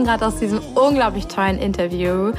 [0.00, 2.32] komme gerade aus diesem unglaublich tollen Interview.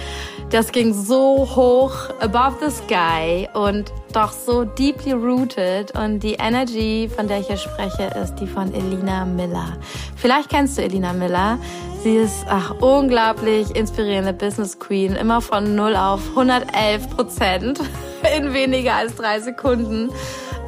[0.50, 5.92] Das ging so hoch above the sky und doch so deeply rooted.
[5.96, 9.78] Und die Energy, von der ich hier spreche, ist die von Elina Miller.
[10.16, 11.60] Vielleicht kennst du Elina Miller.
[12.04, 17.80] Sie ist ach, unglaublich inspirierende Business Queen, immer von 0 auf 111 Prozent
[18.38, 20.10] in weniger als drei Sekunden.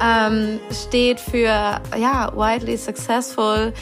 [0.00, 3.72] Ähm, steht für ja widely successful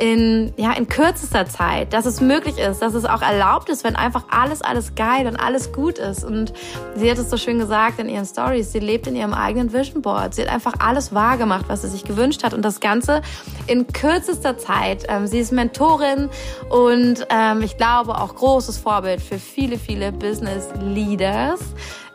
[0.00, 3.96] in, ja, in kürzester Zeit, dass es möglich ist, dass es auch erlaubt ist, wenn
[3.96, 6.24] einfach alles, alles geil und alles gut ist.
[6.24, 6.54] Und
[6.96, 10.00] sie hat es so schön gesagt in ihren Stories, sie lebt in ihrem eigenen Vision
[10.00, 10.34] Board.
[10.34, 13.20] Sie hat einfach alles wahrgemacht, was sie sich gewünscht hat und das Ganze
[13.66, 15.04] in kürzester Zeit.
[15.08, 16.30] Ähm, sie ist Mentorin
[16.70, 21.60] und ähm, ich glaube auch großes Vorbild für viele, viele Business Leaders.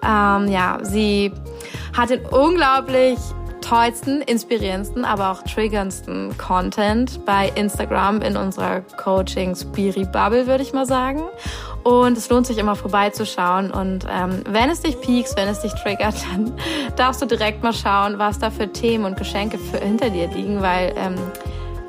[0.03, 1.31] Ähm, ja, sie
[1.95, 3.19] hat den unglaublich
[3.65, 10.73] tollsten, inspirierendsten, aber auch triggerndsten Content bei Instagram in unserer Coaching Spiri Bubble, würde ich
[10.73, 11.23] mal sagen.
[11.83, 13.71] Und es lohnt sich immer vorbeizuschauen.
[13.71, 16.53] Und ähm, wenn es dich piekst, wenn es dich triggert, dann
[16.95, 20.61] darfst du direkt mal schauen, was da für Themen und Geschenke für hinter dir liegen,
[20.61, 21.15] weil ähm,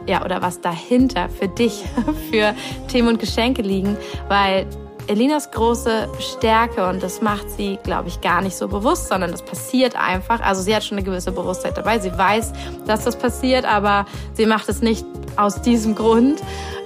[0.06, 1.84] ja, oder was dahinter für dich
[2.30, 2.54] für
[2.88, 3.96] Themen und Geschenke liegen,
[4.28, 4.66] weil
[5.08, 9.42] Elinas große Stärke und das macht sie, glaube ich, gar nicht so bewusst, sondern das
[9.42, 10.40] passiert einfach.
[10.40, 11.98] Also sie hat schon eine gewisse Bewusstheit dabei.
[11.98, 12.52] Sie weiß,
[12.86, 15.04] dass das passiert, aber sie macht es nicht
[15.36, 16.40] aus diesem Grund.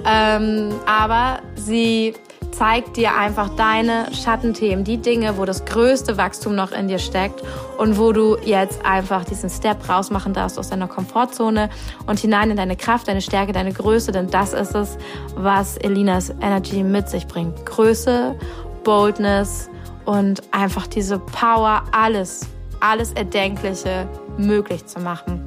[0.05, 2.15] Ähm, aber sie
[2.53, 7.43] zeigt dir einfach deine Schattenthemen, die Dinge, wo das größte Wachstum noch in dir steckt
[7.79, 11.71] und wo du jetzt einfach diesen Step rausmachen darfst aus deiner Komfortzone
[12.07, 14.99] und hinein in deine Kraft, deine Stärke, deine Größe, denn das ist es,
[15.35, 17.65] was Elinas Energy mit sich bringt.
[17.67, 18.37] Größe,
[18.85, 19.71] Boldness
[20.05, 22.49] und einfach diese Power, alles,
[22.81, 25.45] alles Erdenkliche möglich zu machen.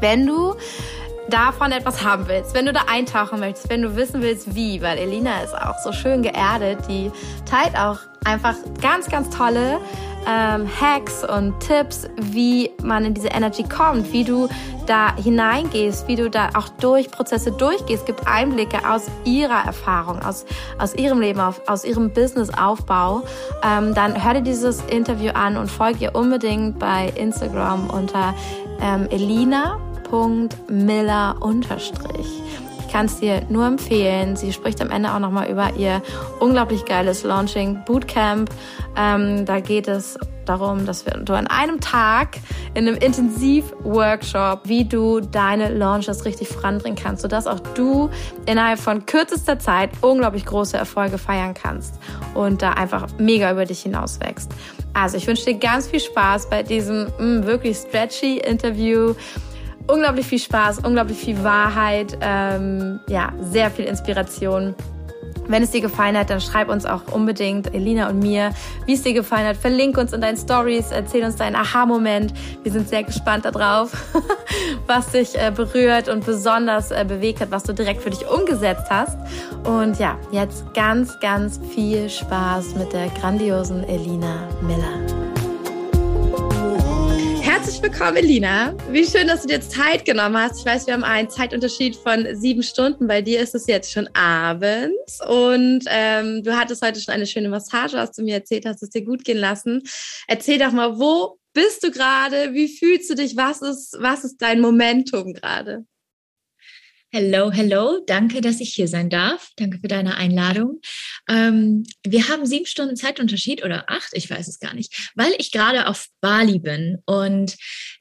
[0.00, 0.54] Wenn du
[1.30, 4.98] davon etwas haben willst, wenn du da eintauchen möchtest, wenn du wissen willst, wie, weil
[4.98, 7.10] Elina ist auch so schön geerdet, die
[7.48, 9.80] teilt auch einfach ganz, ganz tolle
[10.28, 14.48] ähm, Hacks und Tipps, wie man in diese Energy kommt, wie du
[14.86, 20.44] da hineingehst, wie du da auch durch Prozesse durchgehst, gibt Einblicke aus ihrer Erfahrung, aus,
[20.78, 23.22] aus ihrem Leben, auf, aus ihrem Businessaufbau.
[23.64, 28.34] Ähm, dann hör dir dieses Interview an und folge ihr unbedingt bei Instagram unter
[28.82, 29.78] ähm, Elina
[30.68, 31.36] Miller
[32.18, 34.34] Ich kann es dir nur empfehlen.
[34.34, 36.02] Sie spricht am Ende auch nochmal über ihr
[36.40, 38.50] unglaublich geiles Launching Bootcamp.
[38.96, 42.38] Ähm, da geht es darum, dass wir, du an einem Tag
[42.74, 48.10] in einem Intensiv-Workshop, wie du deine Launches richtig voranbringen kannst, sodass auch du
[48.46, 51.94] innerhalb von kürzester Zeit unglaublich große Erfolge feiern kannst
[52.34, 54.50] und da einfach mega über dich hinaus wächst.
[54.92, 59.14] Also ich wünsche dir ganz viel Spaß bei diesem mh, mm, wirklich stretchy Interview
[59.90, 64.74] unglaublich viel Spaß, unglaublich viel Wahrheit, ähm, ja, sehr viel Inspiration.
[65.50, 68.52] Wenn es dir gefallen hat, dann schreib uns auch unbedingt, Elina und mir,
[68.86, 69.56] wie es dir gefallen hat.
[69.56, 72.32] Verlink uns in deinen Stories, erzähl uns deinen Aha-Moment.
[72.62, 73.90] Wir sind sehr gespannt darauf,
[74.86, 78.86] was dich äh, berührt und besonders äh, bewegt hat, was du direkt für dich umgesetzt
[78.90, 79.18] hast.
[79.64, 85.19] Und ja, jetzt ganz, ganz viel Spaß mit der grandiosen Elina Miller.
[87.60, 88.74] Herzlich willkommen, Elina.
[88.90, 90.60] Wie schön, dass du dir Zeit genommen hast.
[90.60, 93.06] Ich weiß, wir haben einen Zeitunterschied von sieben Stunden.
[93.06, 95.20] Bei dir ist es jetzt schon abends.
[95.28, 98.88] Und ähm, du hattest heute schon eine schöne Massage, hast du mir erzählt, hast es
[98.88, 99.82] dir gut gehen lassen.
[100.26, 102.54] Erzähl doch mal, wo bist du gerade?
[102.54, 103.36] Wie fühlst du dich?
[103.36, 105.84] Was ist, was ist dein Momentum gerade?
[107.12, 108.04] Hello, hello.
[108.06, 109.50] Danke, dass ich hier sein darf.
[109.56, 110.80] Danke für deine Einladung.
[111.28, 115.50] Ähm, wir haben sieben Stunden Zeitunterschied oder acht, ich weiß es gar nicht, weil ich
[115.50, 117.56] gerade auf Bali bin und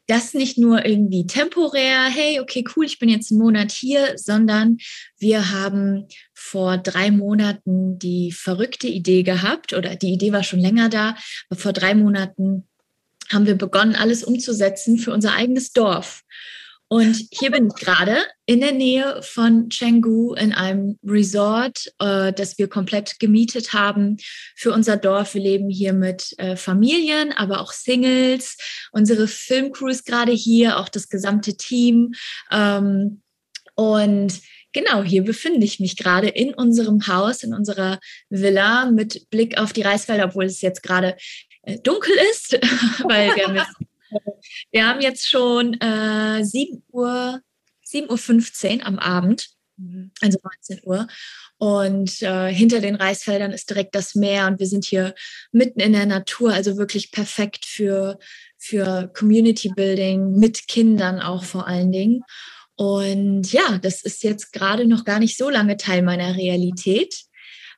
[0.05, 4.77] das nicht nur irgendwie temporär, hey, okay, cool, ich bin jetzt einen Monat hier, sondern
[5.17, 10.87] wir haben vor drei Monaten die verrückte Idee gehabt oder die Idee war schon länger
[10.87, 11.17] da,
[11.49, 12.67] aber vor drei Monaten
[13.31, 16.21] haben wir begonnen, alles umzusetzen für unser eigenes Dorf.
[16.91, 22.57] Und hier bin ich gerade in der Nähe von Chengdu in einem Resort, äh, das
[22.57, 24.17] wir komplett gemietet haben
[24.55, 25.35] für unser Dorf.
[25.35, 28.57] Wir leben hier mit äh, Familien, aber auch Singles.
[28.91, 32.13] Unsere Filmcrew ist gerade hier, auch das gesamte Team.
[32.51, 33.21] Ähm,
[33.75, 37.99] und Genau, hier befinde ich mich gerade in unserem Haus, in unserer
[38.29, 41.17] Villa mit Blick auf die Reisfelder, obwohl es jetzt gerade
[41.63, 42.53] äh, dunkel ist,
[43.03, 43.75] weil wir haben jetzt
[44.71, 47.41] wir haben jetzt schon äh, 7 Uhr,
[47.85, 50.11] 7.15 Uhr am Abend, mhm.
[50.21, 51.07] also 19 Uhr.
[51.57, 55.13] Und äh, hinter den Reisfeldern ist direkt das Meer und wir sind hier
[55.51, 58.17] mitten in der Natur, also wirklich perfekt für,
[58.57, 62.23] für Community Building mit Kindern auch vor allen Dingen.
[62.75, 67.23] Und ja, das ist jetzt gerade noch gar nicht so lange Teil meiner Realität.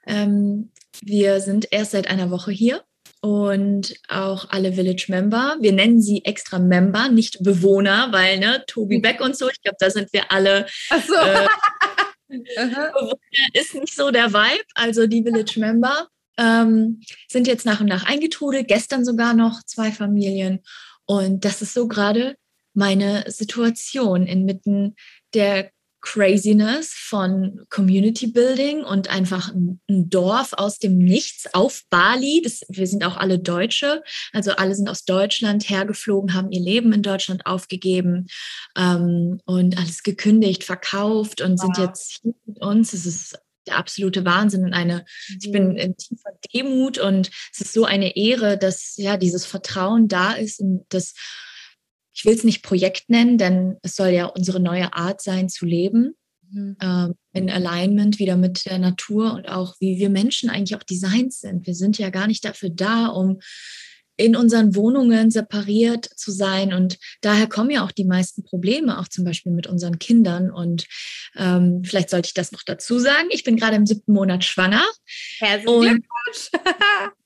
[0.06, 2.84] Ähm, wir sind erst seit einer Woche hier
[3.22, 5.58] und auch alle Village Member.
[5.60, 9.02] Wir nennen sie extra Member, nicht Bewohner, weil ne, Tobi mhm.
[9.04, 10.66] Beck und so, ich glaube, da sind wir alle.
[10.90, 11.16] Ach so.
[11.16, 11.48] Äh,
[13.54, 14.64] ist nicht so der Vibe.
[14.74, 16.08] Also die Village Member
[16.38, 20.62] ähm, sind jetzt nach und nach eingetrudelt, gestern sogar noch zwei Familien.
[21.06, 22.36] Und das ist so gerade
[22.74, 24.96] meine Situation inmitten
[25.34, 25.72] der
[26.02, 32.42] Craziness von Community Building und einfach ein, Dorf aus dem Nichts auf Bali.
[32.44, 34.04] Das, wir sind auch alle Deutsche,
[34.34, 38.28] also alle sind aus Deutschland hergeflogen, haben ihr Leben in Deutschland aufgegeben
[38.76, 41.62] ähm, und alles gekündigt, verkauft und wow.
[41.62, 42.94] sind jetzt hier mit uns.
[42.94, 43.38] Es ist
[43.68, 45.38] der absolute Wahnsinn und eine, mhm.
[45.42, 45.78] ich bin mhm.
[45.78, 50.60] in tiefer Demut und es ist so eine Ehre, dass ja dieses Vertrauen da ist
[50.60, 51.14] und das
[52.14, 55.66] ich will es nicht Projekt nennen, denn es soll ja unsere neue Art sein zu
[55.66, 56.16] leben,
[56.52, 56.78] mhm.
[56.82, 61.34] ähm, in Alignment wieder mit der Natur und auch wie wir Menschen eigentlich auch designt
[61.34, 61.66] sind.
[61.68, 63.40] Wir sind ja gar nicht dafür da, um
[64.18, 66.74] in unseren Wohnungen separiert zu sein.
[66.74, 70.52] Und daher kommen ja auch die meisten Probleme, auch zum Beispiel mit unseren Kindern.
[70.52, 70.86] Und
[71.36, 73.30] ähm, vielleicht sollte ich das noch dazu sagen.
[73.32, 74.84] Ich bin gerade im siebten Monat schwanger.
[75.40, 76.52] Herzlichen Glückwunsch.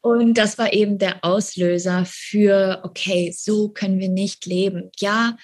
[0.00, 4.90] und das war eben der Auslöser für, okay, so können wir nicht leben.
[4.98, 5.36] Ja,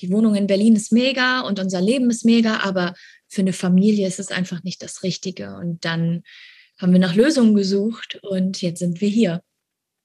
[0.00, 2.94] die Wohnung in Berlin ist mega und unser Leben ist mega, aber
[3.28, 5.54] für eine Familie ist es einfach nicht das Richtige.
[5.56, 6.22] Und dann
[6.78, 9.42] haben wir nach Lösungen gesucht und jetzt sind wir hier.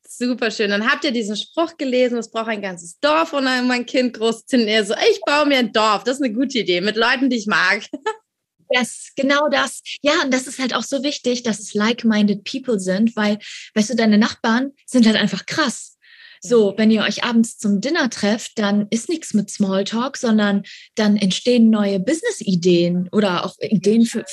[0.07, 0.69] Super schön.
[0.69, 4.13] Dann habt ihr diesen Spruch gelesen, es braucht ein ganzes Dorf und dann mein Kind
[4.13, 6.03] groß zu so, ich baue mir ein Dorf.
[6.03, 7.83] Das ist eine gute Idee mit Leuten, die ich mag.
[8.69, 9.81] Das, genau das.
[10.01, 13.39] Ja, und das ist halt auch so wichtig, dass es like-minded people sind, weil,
[13.75, 15.97] weißt du, deine Nachbarn sind halt einfach krass.
[16.41, 20.63] So, wenn ihr euch abends zum Dinner trefft, dann ist nichts mit Smalltalk, sondern
[20.95, 24.23] dann entstehen neue Business-Ideen oder auch Ideen für,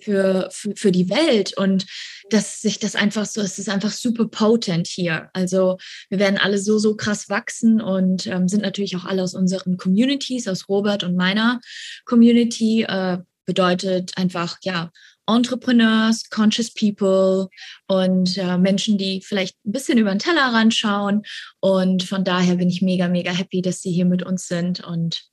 [0.00, 1.86] für, für, für die Welt und
[2.30, 5.28] dass sich das einfach so, es ist einfach super potent hier.
[5.32, 5.76] Also
[6.08, 9.76] wir werden alle so, so krass wachsen und ähm, sind natürlich auch alle aus unseren
[9.76, 11.60] Communities, aus Robert und meiner
[12.04, 14.90] Community, äh, bedeutet einfach, ja,
[15.26, 17.48] Entrepreneurs, Conscious People
[17.86, 21.22] und äh, Menschen, die vielleicht ein bisschen über den Tellerrand schauen.
[21.60, 25.24] Und von daher bin ich mega, mega happy, dass sie hier mit uns sind und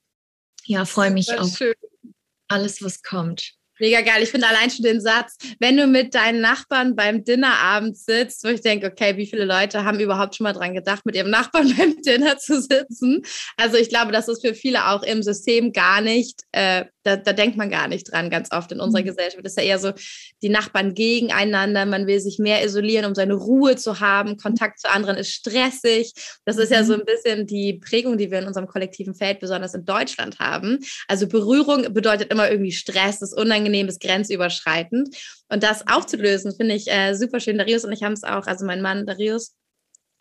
[0.63, 1.73] ja, freue mich auf schön.
[2.47, 3.53] alles, was kommt.
[3.81, 4.21] Mega geil.
[4.21, 8.49] Ich finde allein schon den Satz, wenn du mit deinen Nachbarn beim Dinnerabend sitzt, wo
[8.49, 11.73] ich denke, okay, wie viele Leute haben überhaupt schon mal dran gedacht, mit ihrem Nachbarn
[11.77, 13.23] beim Dinner zu sitzen?
[13.57, 17.33] Also ich glaube, das ist für viele auch im System gar nicht äh, da, da
[17.33, 19.07] denkt man gar nicht dran, ganz oft in unserer mhm.
[19.07, 19.43] Gesellschaft.
[19.43, 19.91] Das ist ja eher so,
[20.41, 24.37] die Nachbarn gegeneinander, man will sich mehr isolieren, um seine Ruhe zu haben.
[24.37, 26.13] Kontakt zu anderen ist stressig.
[26.45, 26.99] Das ist ja so mhm.
[26.99, 30.79] ein bisschen die Prägung, die wir in unserem kollektiven Feld, besonders in Deutschland haben.
[31.07, 35.15] Also Berührung bedeutet immer irgendwie Stress, ist unangenehm, ist grenzüberschreitend.
[35.49, 37.57] Und das aufzulösen, finde ich äh, super schön.
[37.57, 39.53] Darius und ich haben es auch, also mein Mann Darius,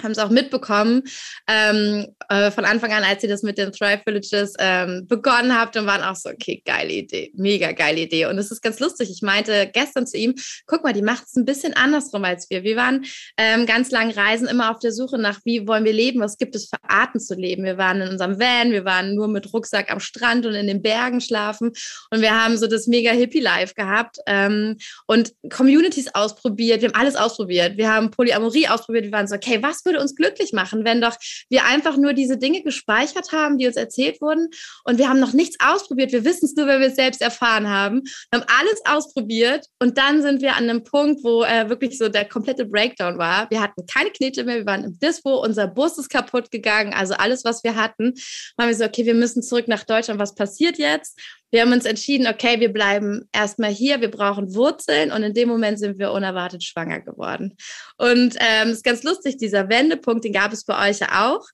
[0.03, 1.03] haben es auch mitbekommen
[1.49, 5.77] ähm, äh, von Anfang an, als ihr das mit den Thrive Villages ähm, begonnen habt
[5.77, 8.27] und waren auch so, okay, geile Idee, mega geile Idee.
[8.27, 9.11] Und es ist ganz lustig.
[9.11, 10.35] Ich meinte gestern zu ihm,
[10.67, 12.63] guck mal, die macht es ein bisschen andersrum als wir.
[12.63, 13.05] Wir waren
[13.37, 16.55] ähm, ganz lang reisen, immer auf der Suche nach, wie wollen wir leben, was gibt
[16.55, 17.65] es für Arten zu leben.
[17.65, 20.83] Wir waren in unserem Van, wir waren nur mit Rucksack am Strand und in den
[20.83, 21.73] Bergen schlafen
[22.11, 24.77] und wir haben so das mega Hippie-Life gehabt ähm,
[25.07, 26.83] und Communities ausprobiert.
[26.83, 27.77] Wir haben alles ausprobiert.
[27.77, 29.05] Wir haben Polyamorie ausprobiert.
[29.05, 31.17] Wir waren so, okay, was würde uns glücklich machen, wenn doch
[31.49, 34.49] wir einfach nur diese Dinge gespeichert haben, die uns erzählt wurden
[34.85, 36.13] und wir haben noch nichts ausprobiert.
[36.13, 38.03] Wir wissen es nur, wenn wir es selbst erfahren haben.
[38.31, 42.09] Wir haben alles ausprobiert und dann sind wir an einem Punkt, wo äh, wirklich so
[42.09, 43.51] der komplette Breakdown war.
[43.51, 47.15] Wir hatten keine Knete mehr, wir waren im Dispo, unser Bus ist kaputt gegangen, also
[47.15, 48.15] alles, was wir hatten.
[48.59, 50.21] Haben wir so, okay, wir müssen zurück nach Deutschland.
[50.21, 51.19] Was passiert jetzt?
[51.51, 55.49] Wir haben uns entschieden, okay, wir bleiben erstmal hier, wir brauchen Wurzeln und in dem
[55.49, 57.57] Moment sind wir unerwartet schwanger geworden.
[57.97, 61.47] Und es ähm, ist ganz lustig, dieser Wendepunkt, den gab es bei euch ja auch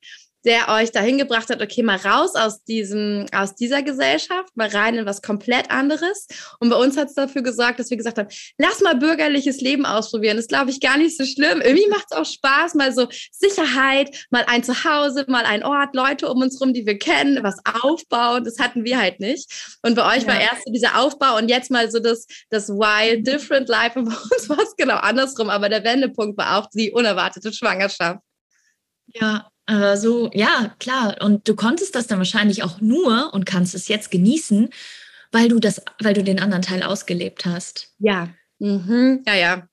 [0.47, 4.95] der euch dahin gebracht hat, okay, mal raus aus diesem, aus dieser Gesellschaft, mal rein
[4.95, 6.29] in was komplett anderes.
[6.61, 9.85] Und bei uns hat es dafür gesorgt, dass wir gesagt haben, lass mal bürgerliches Leben
[9.85, 10.37] ausprobieren.
[10.37, 11.61] Das ist, glaube ich, gar nicht so schlimm.
[11.61, 16.29] Irgendwie macht es auch Spaß, mal so Sicherheit, mal ein Zuhause, mal ein Ort, Leute
[16.29, 18.45] um uns rum, die wir kennen, was aufbauen.
[18.45, 19.79] Das hatten wir halt nicht.
[19.83, 20.29] Und bei euch ja.
[20.29, 23.99] war erst so dieser Aufbau und jetzt mal so das, das Wild, Different Life.
[23.99, 25.51] Und bei uns war es genau andersrum.
[25.51, 28.21] Aber der Wendepunkt war auch die unerwartete Schwangerschaft.
[29.07, 31.17] Ja, aber so, ja, klar.
[31.21, 34.71] Und du konntest das dann wahrscheinlich auch nur und kannst es jetzt genießen,
[35.33, 37.93] weil du das, weil du den anderen Teil ausgelebt hast.
[37.99, 38.29] Ja.
[38.59, 39.23] Mhm.
[39.27, 39.69] Ja, ja.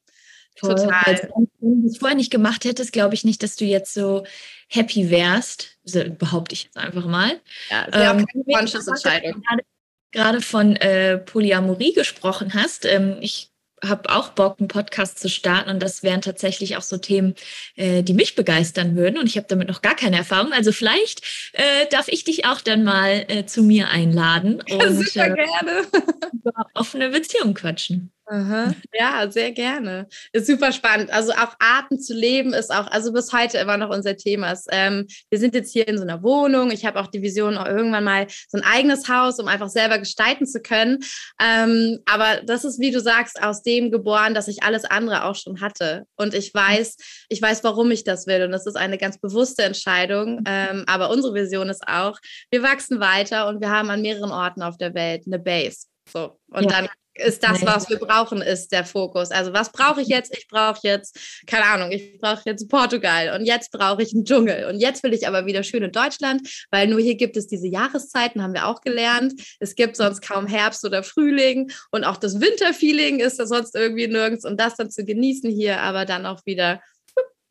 [0.60, 0.76] Voll.
[0.76, 1.30] Total.
[1.60, 4.26] Wenn du es vorher nicht gemacht hättest, glaube ich nicht, dass du jetzt so
[4.68, 5.78] happy wärst.
[5.86, 7.40] Also, behaupte ich jetzt einfach mal.
[7.70, 9.44] Ja, sehr ähm, conscious Entscheidung.
[9.48, 9.64] Gerade,
[10.12, 12.86] gerade von äh, Polyamorie gesprochen hast.
[12.86, 13.53] Ähm, ich
[13.84, 17.36] habe auch Bock, einen Podcast zu starten und das wären tatsächlich auch so Themen,
[17.76, 20.54] äh, die mich begeistern würden und ich habe damit noch gar keine Erfahrung.
[20.54, 21.22] Also vielleicht
[21.54, 25.88] äh, darf ich dich auch dann mal äh, zu mir einladen und super äh, gerne.
[26.32, 28.12] über offene Beziehung quatschen.
[28.26, 28.74] Aha.
[28.94, 30.08] Ja, sehr gerne.
[30.32, 31.12] Ist super spannend.
[31.12, 34.54] Also auch Arten zu leben ist auch, also bis heute immer noch unser Thema.
[34.72, 36.72] Ähm, wir sind jetzt hier in so einer Wohnung.
[36.72, 40.00] Ich habe auch die Vision, auch irgendwann mal so ein eigenes Haus, um einfach selber
[40.00, 41.00] gestalten zu können.
[41.42, 45.36] Ähm, aber das ist, wie du sagst, aus dem geboren, dass ich alles andere auch
[45.36, 46.06] schon hatte.
[46.16, 46.96] Und ich weiß,
[47.28, 48.44] ich weiß, warum ich das will.
[48.44, 50.44] Und das ist eine ganz bewusste Entscheidung.
[50.46, 52.18] Ähm, aber unsere Vision ist auch,
[52.52, 55.88] wir wachsen weiter und wir haben an mehreren Orten auf der Welt eine Base.
[56.12, 56.40] So.
[56.48, 56.70] Und ja.
[56.70, 59.32] dann ist das, was wir brauchen, ist der Fokus.
[59.32, 60.36] Also was brauche ich jetzt?
[60.36, 64.66] Ich brauche jetzt, keine Ahnung, ich brauche jetzt Portugal und jetzt brauche ich einen Dschungel
[64.66, 67.68] und jetzt will ich aber wieder schön in Deutschland, weil nur hier gibt es diese
[67.68, 69.34] Jahreszeiten, haben wir auch gelernt.
[69.60, 74.08] Es gibt sonst kaum Herbst oder Frühling und auch das Winterfeeling ist da sonst irgendwie
[74.08, 76.82] nirgends und das dann zu genießen hier, aber dann auch wieder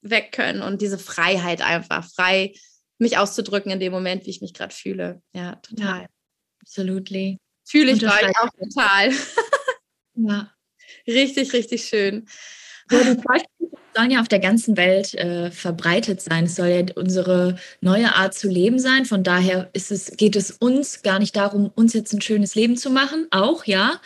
[0.00, 2.52] weg können und diese Freiheit einfach, frei
[2.98, 5.22] mich auszudrücken in dem Moment, wie ich mich gerade fühle.
[5.32, 6.02] Ja, total.
[6.02, 6.06] Ja,
[6.60, 7.38] absolutely.
[7.64, 9.10] Fühle ich bei euch auch total.
[10.14, 10.52] ja.
[11.06, 12.26] Richtig, richtig schön.
[12.90, 16.44] Ja, die Beispiele sollen ja auf der ganzen Welt äh, verbreitet sein.
[16.44, 19.04] Es soll ja unsere neue Art zu leben sein.
[19.04, 22.76] Von daher ist es, geht es uns gar nicht darum, uns jetzt ein schönes Leben
[22.76, 24.00] zu machen, auch ja.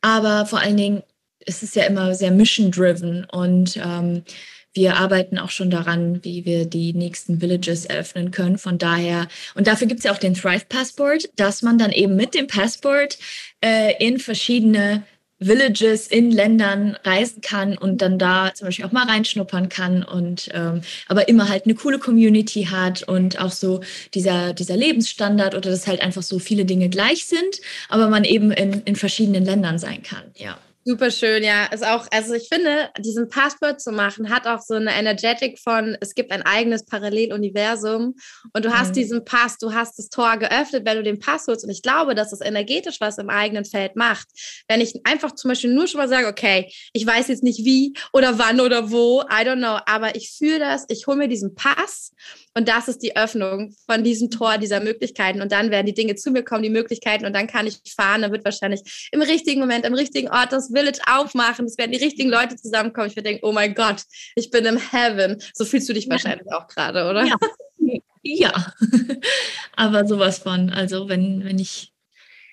[0.00, 1.02] Aber vor allen Dingen
[1.40, 4.24] ist es ja immer sehr mission-driven und ähm,
[4.72, 8.58] wir arbeiten auch schon daran, wie wir die nächsten Villages eröffnen können.
[8.58, 12.14] Von daher, und dafür gibt es ja auch den Thrive Passport, dass man dann eben
[12.14, 13.16] mit dem Passport
[13.64, 15.02] äh, in verschiedene
[15.38, 20.48] Villages in Ländern reisen kann und dann da zum Beispiel auch mal reinschnuppern kann und
[20.54, 23.80] ähm, aber immer halt eine coole Community hat und auch so
[24.14, 28.50] dieser, dieser Lebensstandard oder dass halt einfach so viele Dinge gleich sind, aber man eben
[28.50, 30.58] in, in verschiedenen Ländern sein kann, ja.
[30.88, 31.64] Super schön, ja.
[31.64, 35.96] Ist auch, also ich finde, diesen Passport zu machen, hat auch so eine Energetic von,
[36.00, 38.14] es gibt ein eigenes Paralleluniversum
[38.52, 38.92] und du hast mhm.
[38.92, 41.64] diesen Pass, du hast das Tor geöffnet, wenn du den Pass holst.
[41.64, 44.28] Und ich glaube, dass es energetisch was im eigenen Feld macht.
[44.68, 47.92] Wenn ich einfach zum Beispiel nur schon mal sage, okay, ich weiß jetzt nicht wie
[48.12, 51.56] oder wann oder wo, I don't know, aber ich fühle das, ich hole mir diesen
[51.56, 52.12] Pass
[52.56, 55.42] und das ist die Öffnung von diesem Tor, dieser Möglichkeiten.
[55.42, 57.26] Und dann werden die Dinge zu mir kommen, die Möglichkeiten.
[57.26, 58.22] Und dann kann ich fahren.
[58.22, 61.66] Dann wird wahrscheinlich im richtigen Moment, im richtigen Ort das Village aufmachen.
[61.66, 63.08] Es werden die richtigen Leute zusammenkommen.
[63.08, 64.04] Ich werde denken, oh mein Gott,
[64.36, 65.36] ich bin im Heaven.
[65.52, 67.26] So fühlst du dich wahrscheinlich auch gerade, oder?
[67.26, 67.36] Ja.
[68.22, 68.72] ja.
[69.76, 70.70] Aber sowas von.
[70.70, 71.92] Also wenn, wenn ich,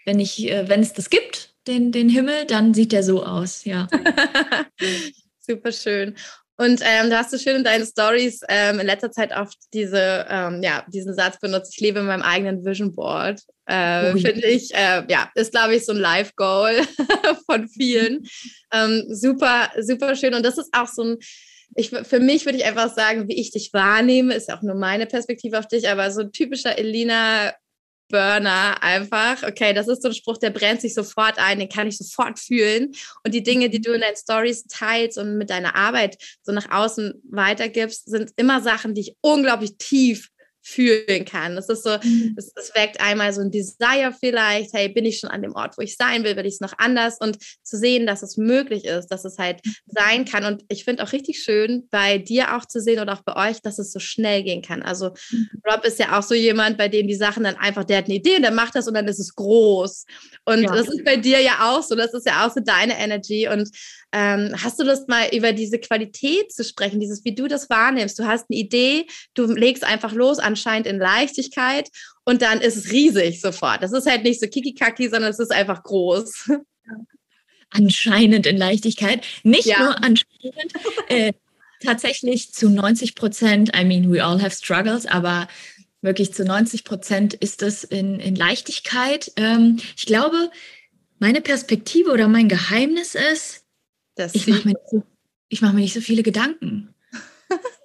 [0.03, 3.63] wenn ich, äh, wenn es das gibt, den, den Himmel, dann sieht der so aus,
[3.63, 3.87] ja.
[5.39, 6.15] Super schön.
[6.57, 10.25] Und ähm, da hast du schön in deinen Stories ähm, in letzter Zeit oft diese,
[10.29, 13.41] ähm, ja, diesen Satz benutzt, ich lebe in meinem eigenen Vision Board.
[13.65, 16.81] Äh, oh, Finde ich, äh, ja, ist, glaube ich, so ein Live-Goal
[17.47, 18.23] von vielen.
[18.71, 20.35] Ähm, super, super schön.
[20.35, 21.17] Und das ist auch so ein,
[21.75, 25.07] ich, für mich würde ich einfach sagen, wie ich dich wahrnehme, ist auch nur meine
[25.07, 27.51] Perspektive auf dich, aber so ein typischer Elina
[28.09, 29.43] Burner einfach.
[29.43, 32.39] Okay, das ist so ein Spruch, der brennt sich sofort ein, den kann ich sofort
[32.39, 32.93] fühlen.
[33.23, 36.69] Und die Dinge, die du in deinen Stories teilst und mit deiner Arbeit so nach
[36.71, 40.29] außen weitergibst, sind immer Sachen, die ich unglaublich tief
[40.63, 41.55] fühlen kann.
[41.55, 42.35] Das ist so, mhm.
[42.37, 45.77] es, es weckt einmal so ein Desire vielleicht, hey, bin ich schon an dem Ort,
[45.77, 48.85] wo ich sein will, will ich es noch anders und zu sehen, dass es möglich
[48.85, 49.73] ist, dass es halt mhm.
[49.87, 50.45] sein kann.
[50.45, 53.61] Und ich finde auch richtig schön, bei dir auch zu sehen oder auch bei euch,
[53.61, 54.81] dass es so schnell gehen kann.
[54.81, 55.49] Also mhm.
[55.69, 58.15] Rob ist ja auch so jemand, bei dem die Sachen dann einfach, der hat eine
[58.15, 60.05] Idee, der macht das und dann ist es groß.
[60.45, 60.73] Und ja.
[60.73, 63.69] das ist bei dir ja auch so, das ist ja auch so deine Energy und
[64.13, 68.17] ähm, hast du Lust, mal über diese Qualität zu sprechen, dieses, wie du das wahrnimmst?
[68.19, 71.89] Du hast eine Idee, du legst einfach los, anscheinend in Leichtigkeit
[72.25, 73.81] und dann ist es riesig sofort.
[73.81, 76.51] Das ist halt nicht so kiki-kaki, sondern es ist einfach groß.
[77.69, 79.25] Anscheinend in Leichtigkeit.
[79.41, 79.79] Nicht ja.
[79.79, 80.73] nur anscheinend.
[81.07, 81.33] Äh,
[81.83, 85.47] tatsächlich zu 90 Prozent, I mean, we all have struggles, aber
[86.01, 89.31] wirklich zu 90 Prozent ist es in, in Leichtigkeit.
[89.37, 90.51] Ähm, ich glaube,
[91.17, 93.65] meine Perspektive oder mein Geheimnis ist,
[94.15, 95.03] das ich mache mir, so,
[95.61, 96.93] mach mir nicht so viele Gedanken.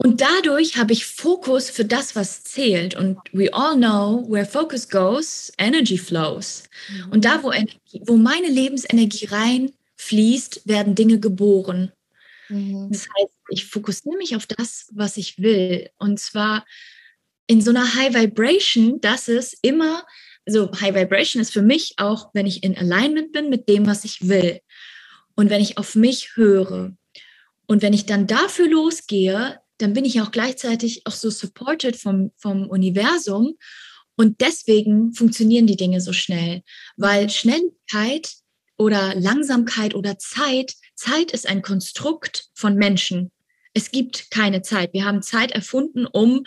[0.00, 2.94] Und dadurch habe ich Fokus für das, was zählt.
[2.94, 6.62] Und we all know, where focus goes, energy flows.
[6.88, 7.12] Mhm.
[7.12, 11.92] Und da, wo, Energie, wo meine Lebensenergie reinfließt, werden Dinge geboren.
[12.48, 12.88] Mhm.
[12.92, 15.90] Das heißt, ich fokussiere mich auf das, was ich will.
[15.98, 16.64] Und zwar
[17.48, 20.06] in so einer High Vibration, dass es immer,
[20.46, 24.04] so High Vibration ist für mich auch, wenn ich in Alignment bin mit dem, was
[24.04, 24.60] ich will.
[25.34, 26.92] Und wenn ich auf mich höre
[27.66, 32.32] und wenn ich dann dafür losgehe, dann bin ich auch gleichzeitig auch so supported vom,
[32.36, 33.54] vom Universum.
[34.16, 36.62] Und deswegen funktionieren die Dinge so schnell,
[36.96, 38.32] weil Schnelligkeit
[38.76, 40.74] oder Langsamkeit oder Zeit.
[40.96, 43.30] Zeit ist ein Konstrukt von Menschen.
[43.74, 44.92] Es gibt keine Zeit.
[44.92, 46.44] Wir haben Zeit erfunden, um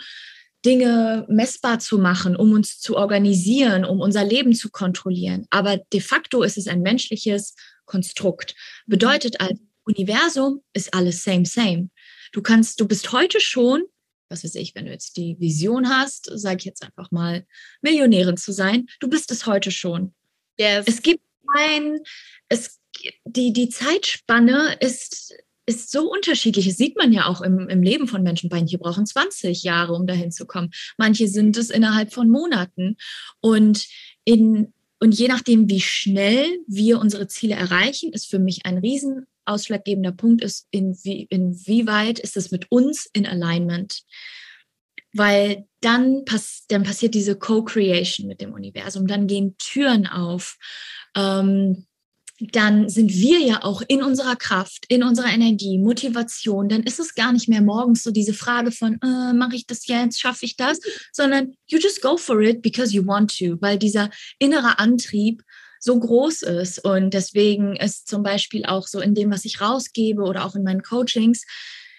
[0.64, 5.46] Dinge messbar zu machen, um uns zu organisieren, um unser Leben zu kontrollieren.
[5.50, 8.54] Aber de facto ist es ein menschliches Konstrukt.
[8.86, 11.88] Bedeutet als Universum ist alles same, same.
[12.32, 13.82] Du kannst, du bist heute schon,
[14.28, 17.46] was weiß ich, wenn du jetzt die Vision hast, sage ich jetzt einfach mal,
[17.82, 20.14] Millionärin zu sein, du bist es heute schon.
[20.58, 20.84] Yes.
[20.86, 21.22] Es gibt
[21.56, 22.00] ein,
[22.48, 22.80] es,
[23.24, 25.34] die, die Zeitspanne ist
[25.66, 26.66] ist so unterschiedlich.
[26.66, 28.48] Das sieht man ja auch im, im Leben von Menschen.
[28.50, 30.72] Manche brauchen 20 Jahre, um dahin zu kommen.
[30.98, 32.96] Manche sind es innerhalb von Monaten.
[33.40, 33.86] Und
[34.24, 39.26] in, und je nachdem, wie schnell wir unsere Ziele erreichen, ist für mich ein riesen
[39.44, 44.02] ausschlaggebender Punkt ist, in wie, inwieweit ist es mit uns in Alignment.
[45.14, 50.56] Weil dann, pass, dann passiert diese Co-Creation mit dem Universum, dann gehen Türen auf.
[51.16, 51.86] Ähm,
[52.50, 56.68] dann sind wir ja auch in unserer Kraft, in unserer Energie, Motivation.
[56.68, 59.86] Dann ist es gar nicht mehr morgens so diese Frage von, äh, mache ich das
[59.86, 60.80] jetzt, schaffe ich das,
[61.12, 65.42] sondern you just go for it because you want to, weil dieser innere Antrieb
[65.82, 66.84] so groß ist.
[66.84, 70.62] Und deswegen ist zum Beispiel auch so in dem, was ich rausgebe oder auch in
[70.62, 71.44] meinen Coachings,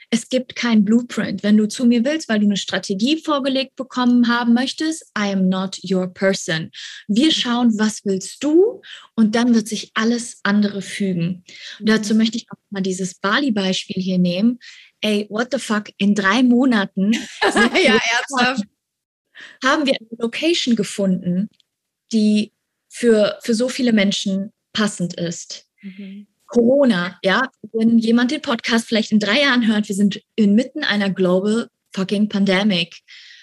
[0.10, 1.42] es gibt kein Blueprint.
[1.42, 5.50] Wenn du zu mir willst, weil du eine Strategie vorgelegt bekommen haben möchtest, I am
[5.50, 6.70] not your person.
[7.08, 8.82] Wir schauen, was willst du?
[9.16, 11.44] Und dann wird sich alles andere fügen.
[11.80, 14.60] Und dazu möchte ich auch mal dieses Bali-Beispiel hier nehmen.
[15.02, 15.90] Ey, what the fuck?
[15.98, 18.66] In drei Monaten ja, ernsthaft.
[19.64, 21.50] haben wir eine Location gefunden,
[22.12, 22.54] die
[22.94, 25.66] für, für so viele Menschen passend ist.
[25.82, 26.28] Mhm.
[26.46, 31.10] Corona, ja, wenn jemand den Podcast vielleicht in drei Jahren hört, wir sind inmitten einer
[31.10, 32.96] global fucking Pandemic.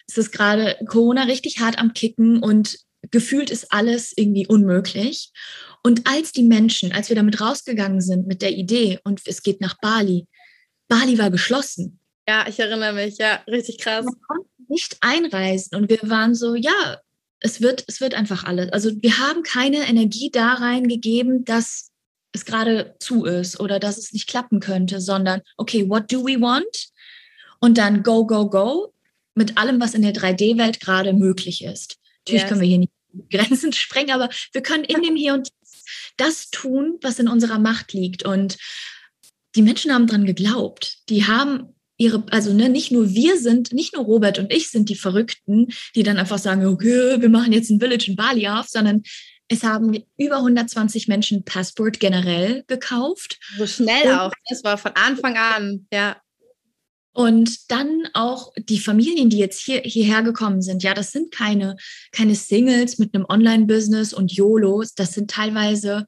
[0.06, 2.78] Es ist gerade Corona richtig hart am Kicken und
[3.10, 5.30] gefühlt ist alles irgendwie unmöglich.
[5.82, 9.60] Und als die Menschen, als wir damit rausgegangen sind mit der Idee und es geht
[9.60, 10.28] nach Bali,
[10.86, 11.98] Bali war geschlossen.
[12.28, 14.06] Ja, ich erinnere mich, ja, richtig krass.
[14.06, 17.00] Wir konnten nicht einreisen und wir waren so, ja,
[17.40, 18.72] es wird, es wird einfach alles.
[18.72, 21.90] Also wir haben keine Energie da reingegeben, dass
[22.32, 26.40] es gerade zu ist oder dass es nicht klappen könnte, sondern okay, what do we
[26.40, 26.90] want?
[27.60, 28.94] Und dann go, go, go
[29.34, 31.98] mit allem, was in der 3D-Welt gerade möglich ist.
[32.20, 32.48] Natürlich yes.
[32.48, 32.92] können wir hier nicht
[33.30, 35.48] Grenzen sprengen, aber wir können in dem Hier und
[36.16, 38.24] das tun, was in unserer Macht liegt.
[38.24, 38.58] Und
[39.56, 40.98] die Menschen haben dran geglaubt.
[41.08, 44.88] Die haben ihre, also ne, nicht nur wir sind, nicht nur Robert und ich sind
[44.88, 48.68] die Verrückten, die dann einfach sagen, okay, wir machen jetzt ein Village in Bali auf,
[48.68, 49.02] sondern
[49.48, 53.38] es haben über 120 Menschen Passport generell gekauft.
[53.58, 54.32] So schnell und, auch.
[54.48, 56.16] Das war von Anfang an, ja.
[57.12, 60.82] Und dann auch die Familien, die jetzt hier, hierher gekommen sind.
[60.82, 61.76] Ja, das sind keine,
[62.12, 64.94] keine Singles mit einem Online-Business und YOLOs.
[64.94, 66.06] Das sind teilweise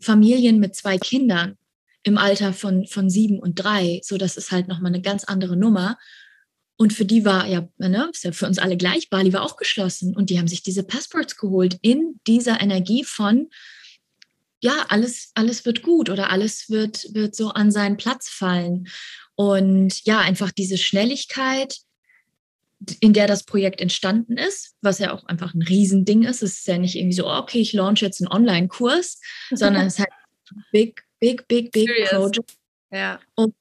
[0.00, 1.58] Familien mit zwei Kindern
[2.06, 4.00] im Alter von, von sieben und drei.
[4.04, 5.98] So, das ist halt nochmal eine ganz andere Nummer.
[6.76, 9.56] Und für die war ja, ne, ist ja für uns alle gleich, Bali war auch
[9.56, 13.48] geschlossen und die haben sich diese Passports geholt in dieser Energie von,
[14.60, 18.86] ja, alles, alles wird gut oder alles wird, wird so an seinen Platz fallen.
[19.34, 21.76] Und ja, einfach diese Schnelligkeit,
[23.00, 26.42] in der das Projekt entstanden ist, was ja auch einfach ein Riesending ist.
[26.44, 29.98] Es ist ja nicht irgendwie so, okay, ich launch jetzt einen Online-Kurs, sondern es ist
[30.00, 30.10] halt
[30.70, 32.10] big, big, big, big Serious.
[32.10, 32.56] Project
[32.90, 33.20] ja.
[33.34, 33.54] Und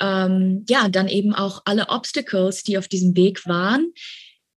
[0.00, 3.92] ähm, ja, dann eben auch alle Obstacles, die auf diesem Weg waren,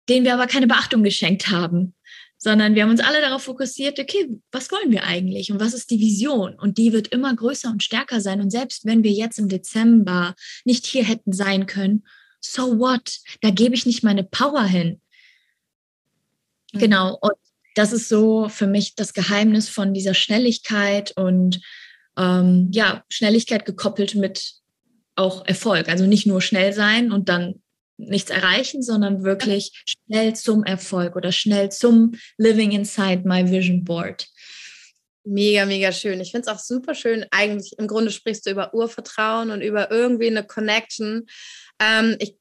[0.08, 1.94] denen wir aber keine Beachtung geschenkt haben,
[2.36, 5.90] sondern wir haben uns alle darauf fokussiert, okay, was wollen wir eigentlich und was ist
[5.90, 6.54] die Vision?
[6.58, 8.40] Und die wird immer größer und stärker sein.
[8.40, 12.04] Und selbst wenn wir jetzt im Dezember nicht hier hätten sein können,
[12.40, 13.18] so what?
[13.42, 15.00] Da gebe ich nicht meine Power hin.
[16.72, 16.78] Mhm.
[16.78, 17.18] Genau.
[17.20, 17.34] Und
[17.74, 21.60] das ist so für mich das Geheimnis von dieser Schnelligkeit und
[22.16, 24.54] ähm, ja, Schnelligkeit gekoppelt mit
[25.16, 25.88] auch Erfolg.
[25.88, 27.62] Also nicht nur schnell sein und dann
[27.96, 34.26] nichts erreichen, sondern wirklich schnell zum Erfolg oder schnell zum Living Inside My Vision Board.
[35.24, 36.20] Mega, mega schön.
[36.20, 37.26] Ich finde es auch super schön.
[37.30, 41.26] Eigentlich im Grunde sprichst du über Urvertrauen und über irgendwie eine Connection.
[41.78, 42.36] Ähm, ich,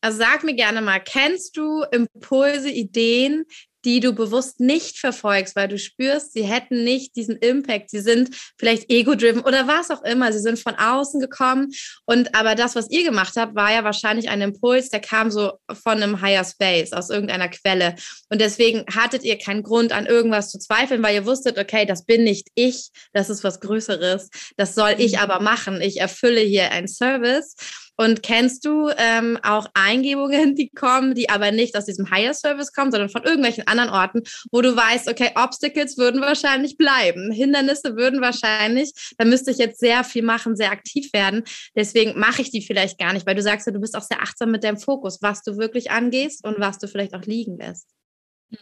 [0.00, 3.44] also sag mir gerne mal, kennst du Impulse, Ideen,
[3.86, 7.88] die du bewusst nicht verfolgst, weil du spürst, sie hätten nicht diesen Impact.
[7.90, 10.32] Sie sind vielleicht ego-driven oder was auch immer.
[10.32, 11.72] Sie sind von außen gekommen.
[12.04, 15.52] Und aber das, was ihr gemacht habt, war ja wahrscheinlich ein Impuls, der kam so
[15.72, 17.94] von einem Higher Space, aus irgendeiner Quelle.
[18.28, 22.04] Und deswegen hattet ihr keinen Grund, an irgendwas zu zweifeln, weil ihr wusstet, okay, das
[22.04, 24.30] bin nicht ich, das ist was Größeres.
[24.56, 25.18] Das soll ich mhm.
[25.18, 25.80] aber machen.
[25.80, 27.54] Ich erfülle hier einen Service.
[27.96, 32.72] Und kennst du ähm, auch Eingebungen, die kommen, die aber nicht aus diesem Higher Service
[32.72, 37.96] kommen, sondern von irgendwelchen anderen Orten, wo du weißt, okay, Obstacles würden wahrscheinlich bleiben, Hindernisse
[37.96, 41.44] würden wahrscheinlich, da müsste ich jetzt sehr viel machen, sehr aktiv werden.
[41.74, 44.22] Deswegen mache ich die vielleicht gar nicht, weil du sagst ja, du bist auch sehr
[44.22, 47.88] achtsam mit deinem Fokus, was du wirklich angehst und was du vielleicht auch liegen lässt.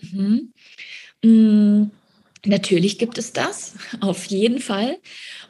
[0.01, 0.53] Mhm.
[1.23, 1.91] Mhm.
[2.47, 4.99] Natürlich gibt es das, auf jeden Fall.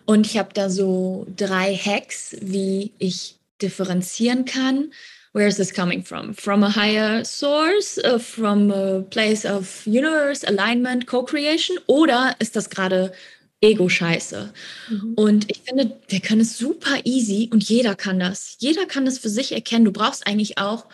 [0.06, 4.92] Und ich habe da so drei Hacks, wie ich differenzieren kann.
[5.32, 6.32] Where is this coming from?
[6.34, 11.76] From a higher source, uh, from a place of universe, alignment, co-creation?
[11.88, 13.12] Oder ist das gerade
[13.60, 14.52] Ego-Scheiße?
[14.90, 15.14] Mhm.
[15.14, 18.56] Und ich finde, wir können es super easy und jeder kann das.
[18.60, 19.84] Jeder kann das für sich erkennen.
[19.84, 20.86] Du brauchst eigentlich auch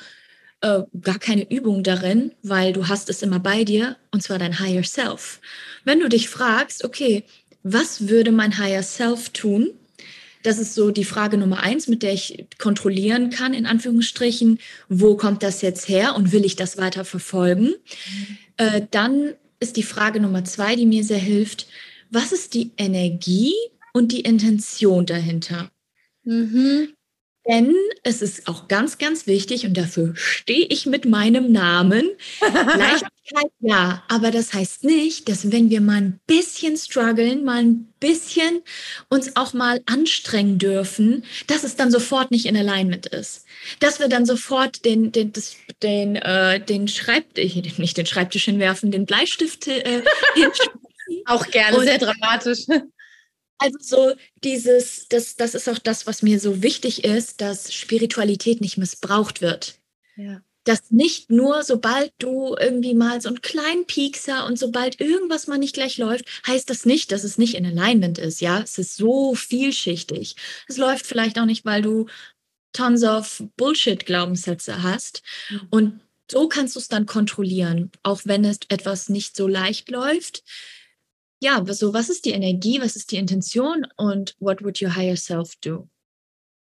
[0.63, 4.59] äh, gar keine Übung darin, weil du hast es immer bei dir und zwar dein
[4.59, 5.41] Higher Self.
[5.85, 7.25] Wenn du dich fragst, okay,
[7.63, 9.71] was würde mein Higher Self tun?
[10.43, 15.17] Das ist so die Frage Nummer eins, mit der ich kontrollieren kann, in Anführungsstrichen, wo
[15.17, 17.67] kommt das jetzt her und will ich das weiter verfolgen?
[17.67, 18.39] Mhm.
[18.57, 21.67] Äh, dann ist die Frage Nummer zwei, die mir sehr hilft,
[22.11, 23.55] was ist die Energie
[23.93, 25.71] und die Intention dahinter?
[26.25, 26.95] Mhm.
[27.51, 32.09] Denn es ist auch ganz, ganz wichtig und dafür stehe ich mit meinem Namen.
[32.41, 37.93] Leichtigkeit, ja, aber das heißt nicht, dass wenn wir mal ein bisschen strugglen, mal ein
[37.99, 38.63] bisschen
[39.09, 43.47] uns auch mal anstrengen dürfen, dass es dann sofort nicht in Alignment ist.
[43.81, 48.93] Dass wir dann sofort den, den, das, den, äh, den Schreibtisch, nicht den Schreibtisch hinwerfen,
[48.93, 50.03] den Bleistift äh,
[51.27, 52.67] Auch gerne, und, sehr dramatisch.
[53.61, 58.63] Also so dieses, das, das ist auch das, was mir so wichtig ist, dass Spiritualität
[58.63, 59.79] nicht missbraucht wird.
[60.17, 60.41] Ja.
[60.65, 65.59] Dass nicht nur, sobald du irgendwie mal so einen kleinen Piekser und sobald irgendwas mal
[65.59, 68.41] nicht gleich läuft, heißt das nicht, dass es nicht in Alignment ist.
[68.41, 70.37] Ja, es ist so vielschichtig.
[70.67, 72.07] Es läuft vielleicht auch nicht, weil du
[72.73, 75.23] tons of Bullshit-Glaubenssätze hast.
[75.51, 75.67] Mhm.
[75.71, 80.45] Und so kannst du es dann kontrollieren, auch wenn es etwas nicht so leicht läuft
[81.41, 85.17] ja, so was ist die Energie, was ist die Intention und what would your higher
[85.17, 85.89] self do?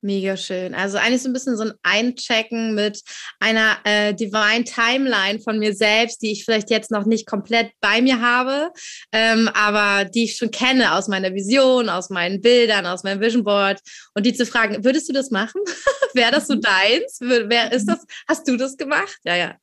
[0.05, 0.75] Mega schön.
[0.75, 3.03] Also eigentlich so ein bisschen so ein Einchecken mit
[3.38, 8.03] einer äh, Divine Timeline von mir selbst, die ich vielleicht jetzt noch nicht komplett bei
[8.03, 8.73] mir habe,
[9.12, 13.45] ähm, aber die ich schon kenne aus meiner Vision, aus meinen Bildern, aus meinem Vision
[13.45, 13.81] Board
[14.15, 15.61] und die zu fragen, würdest du das machen?
[16.15, 16.62] Wäre das so mhm.
[16.62, 17.19] deins?
[17.21, 18.05] Wer ist das?
[18.27, 19.19] Hast du das gemacht?
[19.23, 19.57] Ja, ja.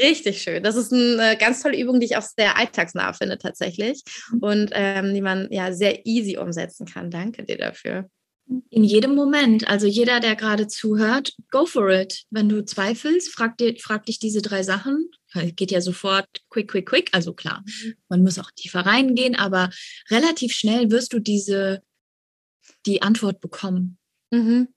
[0.00, 0.62] Richtig schön.
[0.62, 4.38] Das ist eine ganz tolle Übung, die ich auch sehr alltagsnah finde tatsächlich mhm.
[4.38, 7.10] und ähm, die man ja sehr easy umsetzen kann.
[7.10, 8.08] Danke dir dafür.
[8.46, 9.68] In jedem Moment.
[9.68, 12.24] Also jeder, der gerade zuhört, go for it.
[12.30, 15.10] Wenn du zweifelst, frag, dir, frag dich diese drei Sachen.
[15.56, 17.10] Geht ja sofort quick, quick, quick.
[17.12, 17.94] Also klar, mhm.
[18.08, 19.70] man muss auch tiefer reingehen, aber
[20.10, 21.82] relativ schnell wirst du diese,
[22.86, 23.98] die Antwort bekommen.
[24.30, 24.68] Mhm.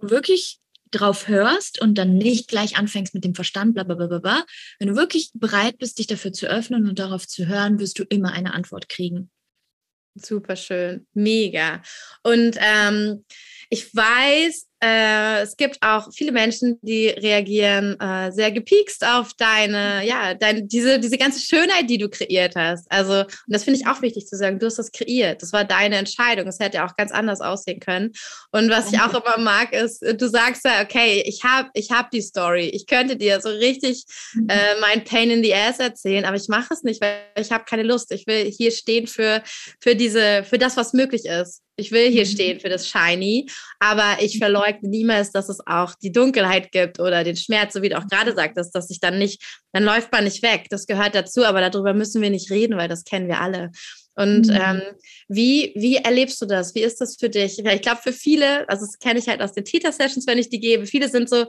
[0.00, 0.58] Wirklich
[0.90, 4.44] drauf hörst und dann nicht gleich anfängst mit dem Verstand, bla, bla, bla, bla.
[4.78, 8.04] Wenn du wirklich bereit bist, dich dafür zu öffnen und darauf zu hören, wirst du
[8.04, 9.30] immer eine Antwort kriegen.
[10.14, 11.82] Super schön, mega.
[12.22, 13.24] Und ähm,
[13.68, 20.06] ich weiß, äh, es gibt auch viele Menschen, die reagieren äh, sehr gepiekst auf deine,
[20.06, 22.86] ja, dein, diese, diese ganze Schönheit, die du kreiert hast.
[22.90, 25.40] Also, und das finde ich auch wichtig zu sagen, du hast das kreiert.
[25.40, 26.46] Das war deine Entscheidung.
[26.48, 28.12] Es hätte auch ganz anders aussehen können.
[28.52, 32.10] Und was ich auch immer mag, ist, du sagst ja, okay, ich habe ich hab
[32.10, 32.66] die Story.
[32.68, 34.48] Ich könnte dir so richtig mhm.
[34.50, 37.64] äh, mein Pain in the Ass erzählen, aber ich mache es nicht, weil ich habe
[37.64, 38.12] keine Lust.
[38.12, 39.42] Ich will hier stehen für,
[39.80, 41.63] für diese, für das, was möglich ist.
[41.76, 42.30] Ich will hier mhm.
[42.30, 47.24] stehen für das Shiny, aber ich verleugne niemals, dass es auch die Dunkelheit gibt oder
[47.24, 50.24] den Schmerz, so wie du auch gerade sagtest, dass sich dann nicht, dann läuft man
[50.24, 50.66] nicht weg.
[50.70, 53.70] Das gehört dazu, aber darüber müssen wir nicht reden, weil das kennen wir alle.
[54.16, 54.58] Und mhm.
[54.60, 54.82] ähm,
[55.28, 56.74] wie, wie erlebst du das?
[56.74, 57.58] Wie ist das für dich?
[57.58, 60.60] Ich glaube, für viele, also das kenne ich halt aus den Theta-Sessions, wenn ich die
[60.60, 61.46] gebe, viele sind so,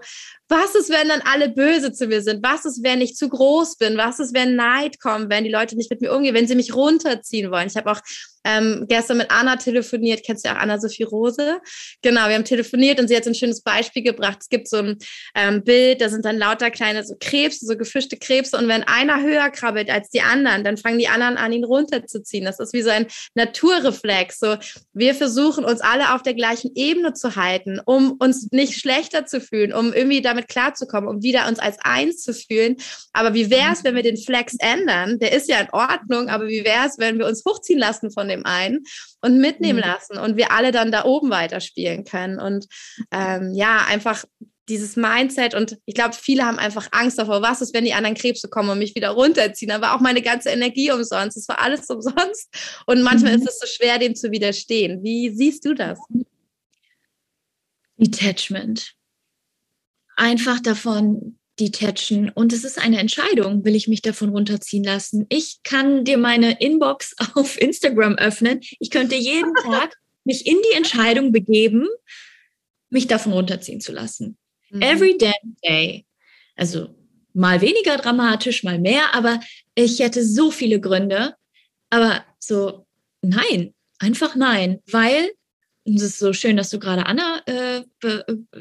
[0.48, 2.44] was ist, wenn dann alle böse zu mir sind?
[2.44, 3.98] Was ist, wenn ich zu groß bin?
[3.98, 6.74] Was ist, wenn Neid kommt, wenn die Leute nicht mit mir umgehen, wenn sie mich
[6.74, 7.68] runterziehen wollen?
[7.68, 8.02] Ich habe auch
[8.46, 10.24] ähm, gestern mit Anna telefoniert.
[10.24, 11.60] Kennst du ja auch Anna-Sophie Rose?
[12.02, 14.38] Genau, wir haben telefoniert und sie hat ein schönes Beispiel gebracht.
[14.42, 14.98] Es gibt so ein
[15.34, 18.58] ähm, Bild, da sind dann lauter kleine so Krebse, so gefischte Krebse.
[18.58, 22.46] Und wenn einer höher krabbelt als die anderen, dann fangen die anderen an, ihn runterzuziehen.
[22.46, 24.40] Das ist wie so ein Naturreflex.
[24.40, 24.58] So,
[24.94, 29.42] wir versuchen uns alle auf der gleichen Ebene zu halten, um uns nicht schlechter zu
[29.42, 32.76] fühlen, um irgendwie damit klarzukommen, um wieder uns als eins zu fühlen.
[33.14, 35.18] Aber wie wäre es, wenn wir den Flex ändern?
[35.20, 38.28] Der ist ja in Ordnung, aber wie wäre es, wenn wir uns hochziehen lassen von
[38.28, 38.84] dem dem einen
[39.22, 39.86] und mitnehmen mhm.
[39.86, 42.40] lassen und wir alle dann da oben weiterspielen können.
[42.40, 42.68] Und
[43.12, 44.24] ähm, ja, einfach
[44.68, 48.16] dieses Mindset und ich glaube, viele haben einfach Angst davor, was ist, wenn die anderen
[48.16, 49.70] Krebse kommen und mich wieder runterziehen.
[49.70, 51.38] Da war auch meine ganze Energie umsonst.
[51.38, 52.50] Es war alles umsonst.
[52.86, 53.44] Und manchmal mhm.
[53.44, 55.04] ist es so schwer, dem zu widerstehen.
[55.04, 56.00] Wie siehst du das?
[57.98, 58.94] Detachment.
[60.18, 62.30] Einfach davon detachen.
[62.30, 65.26] Und es ist eine Entscheidung, will ich mich davon runterziehen lassen.
[65.30, 68.62] Ich kann dir meine Inbox auf Instagram öffnen.
[68.80, 71.88] Ich könnte jeden Tag mich in die Entscheidung begeben,
[72.90, 74.38] mich davon runterziehen zu lassen.
[74.70, 74.82] Mhm.
[74.82, 76.06] Every damn day.
[76.56, 76.90] Also
[77.34, 79.40] mal weniger dramatisch, mal mehr, aber
[79.76, 81.36] ich hätte so viele Gründe.
[81.90, 82.88] Aber so,
[83.22, 85.32] nein, einfach nein, weil,
[85.84, 87.84] und es ist so schön, dass du gerade Anna äh,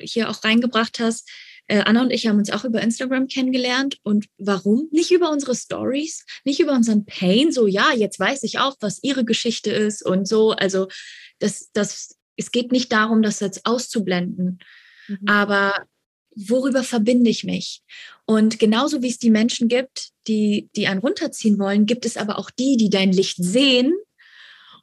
[0.01, 1.29] hier auch reingebracht hast,
[1.67, 3.99] äh, Anna und ich haben uns auch über Instagram kennengelernt.
[4.03, 4.89] Und warum?
[4.91, 7.53] Nicht über unsere Stories, nicht über unseren Pain.
[7.53, 10.53] So, ja, jetzt weiß ich auch, was ihre Geschichte ist und so.
[10.53, 10.89] Also,
[11.39, 14.59] das, das, es geht nicht darum, das jetzt auszublenden.
[15.09, 15.29] Mhm.
[15.29, 15.87] Aber
[16.37, 17.83] worüber verbinde ich mich?
[18.27, 22.39] Und genauso wie es die Menschen gibt, die, die einen runterziehen wollen, gibt es aber
[22.39, 23.95] auch die, die dein Licht sehen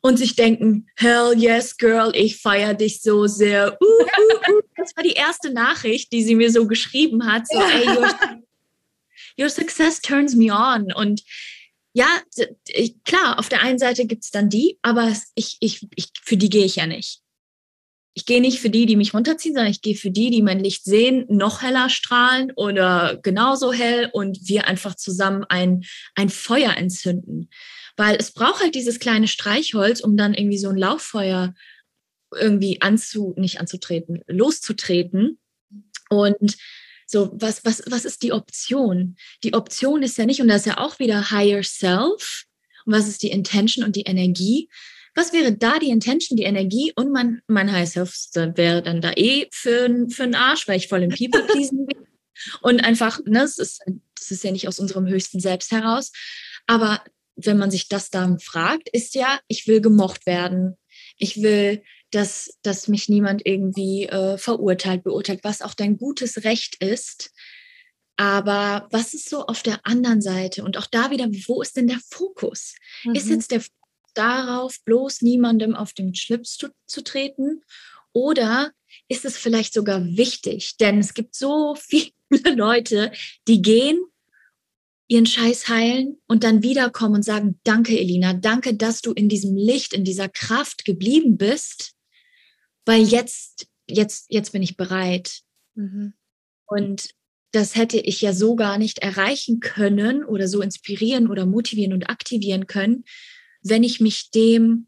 [0.01, 3.77] und sich denken, hell yes, girl, ich feiere dich so sehr.
[3.81, 4.61] Uh, uh, uh.
[4.75, 7.47] Das war die erste Nachricht, die sie mir so geschrieben hat.
[7.47, 8.09] So, ey, your,
[9.39, 10.91] your success turns me on.
[10.91, 11.21] Und
[11.93, 12.07] ja,
[12.67, 16.35] ich, klar, auf der einen Seite gibt es dann die, aber ich, ich, ich, für
[16.35, 17.20] die gehe ich ja nicht.
[18.13, 20.59] Ich gehe nicht für die, die mich runterziehen, sondern ich gehe für die, die mein
[20.59, 25.83] Licht sehen, noch heller strahlen oder genauso hell und wir einfach zusammen ein,
[26.15, 27.49] ein Feuer entzünden.
[27.95, 31.53] Weil es braucht halt dieses kleine Streichholz, um dann irgendwie so ein Lauffeuer
[32.33, 35.39] irgendwie anzu, nicht anzutreten, loszutreten.
[36.09, 36.57] Und
[37.05, 39.15] so, was, was, was ist die Option?
[39.43, 42.45] Die Option ist ja nicht, und das ist ja auch wieder Higher Self.
[42.85, 44.69] Und was ist die Intention und die Energie?
[45.15, 49.11] Was wäre da die Intention, die Energie und mein, mein Higher Self wäre dann da
[49.11, 52.07] eh für, für einen Arsch, weil ich voll im People-Pleasen bin.
[52.61, 53.81] Und einfach, ne, das ist,
[54.17, 56.11] das ist ja nicht aus unserem höchsten Selbst heraus.
[56.65, 57.03] Aber
[57.35, 60.77] wenn man sich das dann fragt, ist ja, ich will gemocht werden.
[61.17, 66.81] Ich will, dass, dass mich niemand irgendwie äh, verurteilt, beurteilt, was auch dein gutes Recht
[66.83, 67.31] ist.
[68.17, 70.63] Aber was ist so auf der anderen Seite?
[70.63, 72.75] Und auch da wieder, wo ist denn der Fokus?
[73.03, 73.15] Mhm.
[73.15, 73.80] Ist jetzt der Fokus
[74.13, 77.61] darauf, bloß niemandem auf den Schlips zu, zu treten?
[78.13, 78.71] Oder
[79.07, 80.77] ist es vielleicht sogar wichtig?
[80.77, 82.11] Denn es gibt so viele
[82.55, 83.11] Leute,
[83.47, 83.99] die gehen
[85.07, 89.57] ihren Scheiß heilen und dann wiederkommen und sagen, danke Elina, danke, dass du in diesem
[89.57, 91.95] Licht, in dieser Kraft geblieben bist,
[92.85, 95.41] weil jetzt, jetzt, jetzt bin ich bereit.
[95.75, 96.13] Mhm.
[96.65, 97.09] Und
[97.51, 102.09] das hätte ich ja so gar nicht erreichen können oder so inspirieren oder motivieren und
[102.09, 103.03] aktivieren können,
[103.63, 104.87] wenn ich mich dem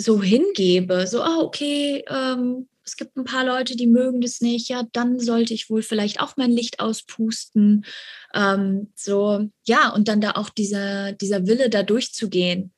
[0.00, 4.68] so hingebe, so, oh, okay, ähm, es gibt ein paar Leute, die mögen das nicht,
[4.68, 7.84] ja, dann sollte ich wohl vielleicht auch mein Licht auspusten.
[8.32, 12.72] Ähm, so, ja, und dann da auch dieser, dieser Wille, da durchzugehen.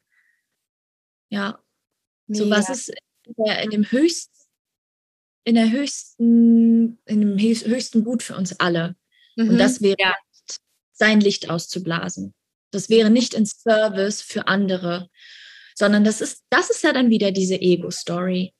[1.29, 1.63] Ja.
[2.27, 2.45] Mega.
[2.45, 2.93] So was ist
[3.37, 4.33] in, dem höchsten,
[5.45, 8.97] in der höchsten, in dem höchsten Gut für uns alle.
[9.37, 9.51] Mhm.
[9.51, 10.15] Und das wäre ja.
[10.93, 12.35] sein Licht auszublasen.
[12.71, 15.09] Das wäre nicht in Service für andere,
[15.75, 18.55] sondern das ist, das ist ja dann wieder diese Ego-Story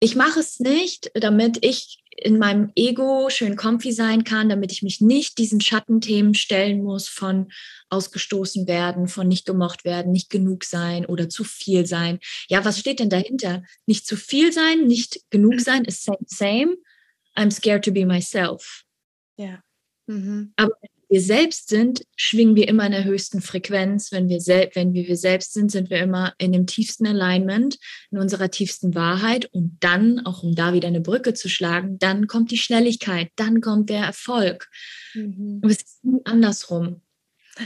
[0.00, 4.82] ich mache es nicht, damit ich in meinem Ego schön comfy sein kann, damit ich
[4.82, 7.50] mich nicht diesen Schattenthemen stellen muss von
[7.90, 12.18] ausgestoßen werden, von nicht gemocht werden, nicht genug sein oder zu viel sein.
[12.48, 13.62] Ja, was steht denn dahinter?
[13.86, 16.76] Nicht zu viel sein, nicht genug sein ist same, same.
[17.36, 18.82] I'm scared to be myself.
[19.36, 19.62] Ja.
[20.06, 20.52] Mhm.
[20.56, 20.72] Aber
[21.08, 24.12] wir selbst sind, schwingen wir immer in der höchsten Frequenz.
[24.12, 27.78] Wenn wir, sel wenn wir wir selbst sind, sind wir immer in dem tiefsten Alignment,
[28.10, 29.46] in unserer tiefsten Wahrheit.
[29.46, 33.60] Und dann, auch um da wieder eine Brücke zu schlagen, dann kommt die Schnelligkeit, dann
[33.60, 34.68] kommt der Erfolg.
[35.14, 35.60] Mhm.
[35.62, 37.00] Aber es ist nie andersrum.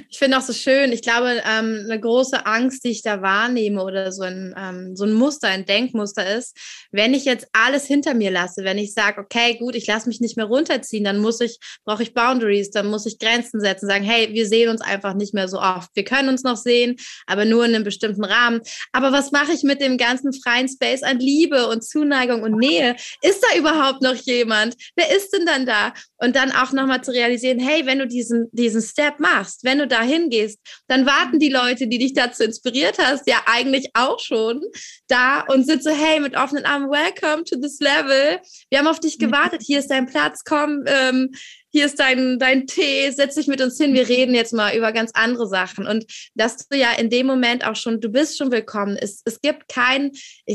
[0.08, 3.82] Ich finde auch so schön, ich glaube, ähm, eine große Angst, die ich da wahrnehme
[3.82, 6.56] oder so ein, ähm, so ein Muster, ein Denkmuster ist,
[6.90, 10.20] wenn ich jetzt alles hinter mir lasse, wenn ich sage, okay, gut, ich lasse mich
[10.20, 14.04] nicht mehr runterziehen, dann muss ich, brauche ich Boundaries, dann muss ich Grenzen setzen, sagen,
[14.04, 15.90] hey, wir sehen uns einfach nicht mehr so oft.
[15.94, 18.60] Wir können uns noch sehen, aber nur in einem bestimmten Rahmen.
[18.92, 22.96] Aber was mache ich mit dem ganzen freien Space an Liebe und Zuneigung und Nähe?
[23.20, 24.74] Ist da überhaupt noch jemand?
[24.96, 25.92] Wer ist denn dann da?
[26.22, 29.88] Und dann auch nochmal zu realisieren, hey, wenn du diesen, diesen Step machst, wenn du
[29.88, 34.62] dahin gehst, dann warten die Leute, die dich dazu inspiriert hast, ja eigentlich auch schon
[35.08, 38.38] da und sind so, hey, mit offenen Armen, welcome to this level.
[38.70, 39.62] Wir haben auf dich gewartet.
[39.66, 41.30] Hier ist dein Platz, komm, ähm,
[41.72, 44.92] hier ist dein, dein Tee, setz dich mit uns hin, wir reden jetzt mal über
[44.92, 45.86] ganz andere Sachen.
[45.86, 46.04] Und
[46.34, 48.96] dass du ja in dem Moment auch schon, du bist schon willkommen.
[49.00, 50.12] Es, es gibt kein,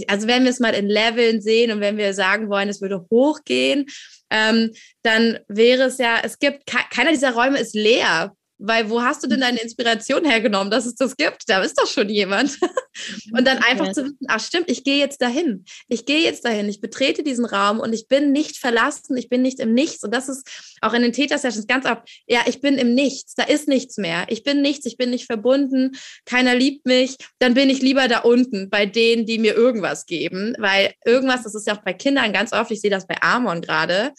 [0.08, 3.06] also wenn wir es mal in Leveln sehen und wenn wir sagen wollen, es würde
[3.12, 3.88] hochgehen,
[4.30, 9.24] ähm, dann wäre es ja, es gibt, keiner dieser Räume ist leer weil wo hast
[9.24, 11.44] du denn deine Inspiration hergenommen, dass es das gibt?
[11.48, 12.58] Da ist doch schon jemand.
[13.32, 15.66] und dann einfach zu wissen, ach stimmt, ich gehe jetzt dahin.
[15.88, 16.68] Ich gehe jetzt dahin.
[16.68, 19.16] Ich betrete diesen Raum und ich bin nicht verlassen.
[19.18, 20.04] Ich bin nicht im Nichts.
[20.04, 20.48] Und das ist
[20.82, 23.36] auch in den Täter-Sessions ganz oft, ja, ich bin im Nichts.
[23.36, 24.26] Da ist nichts mehr.
[24.30, 24.86] Ich bin nichts.
[24.86, 25.96] Ich bin nicht verbunden.
[26.26, 27.18] Keiner liebt mich.
[27.40, 30.56] Dann bin ich lieber da unten bei denen, die mir irgendwas geben.
[30.58, 33.62] Weil irgendwas, das ist ja auch bei Kindern ganz oft, ich sehe das bei Amon
[33.62, 34.14] gerade,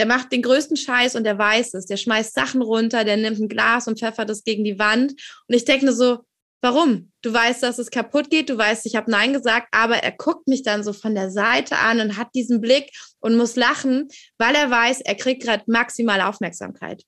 [0.00, 1.84] der macht den größten Scheiß und der weiß es.
[1.84, 5.12] Der schmeißt Sachen runter, der nimmt ein Glas und pfeffert es gegen die Wand.
[5.46, 6.20] Und ich denke nur so,
[6.62, 7.12] warum?
[7.20, 10.48] Du weißt, dass es kaputt geht, du weißt, ich habe Nein gesagt, aber er guckt
[10.48, 14.08] mich dann so von der Seite an und hat diesen Blick und muss lachen,
[14.38, 17.02] weil er weiß, er kriegt gerade maximale Aufmerksamkeit.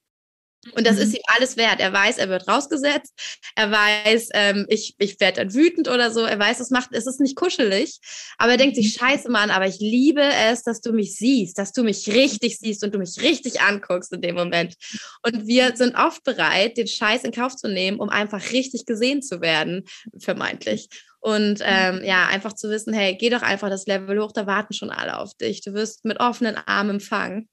[0.76, 1.02] Und das mhm.
[1.02, 1.80] ist ihm alles wert.
[1.80, 3.12] Er weiß, er wird rausgesetzt.
[3.56, 6.20] Er weiß, ähm, ich, ich werde dann wütend oder so.
[6.20, 7.98] Er weiß, es macht, es ist nicht kuschelig.
[8.38, 9.04] Aber er denkt sich, mhm.
[9.04, 12.84] scheiße, Mann, aber ich liebe es, dass du mich siehst, dass du mich richtig siehst
[12.84, 14.76] und du mich richtig anguckst in dem Moment.
[15.22, 19.22] Und wir sind oft bereit, den Scheiß in Kauf zu nehmen, um einfach richtig gesehen
[19.22, 19.84] zu werden,
[20.18, 20.88] vermeintlich.
[21.18, 21.66] Und mhm.
[21.66, 24.90] ähm, ja, einfach zu wissen, hey, geh doch einfach das Level hoch, da warten schon
[24.90, 25.60] alle auf dich.
[25.60, 27.48] Du wirst mit offenen Armen empfangen.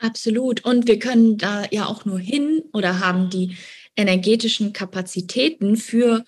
[0.00, 0.64] Absolut.
[0.64, 3.56] Und wir können da ja auch nur hin oder haben die
[3.96, 6.24] energetischen Kapazitäten für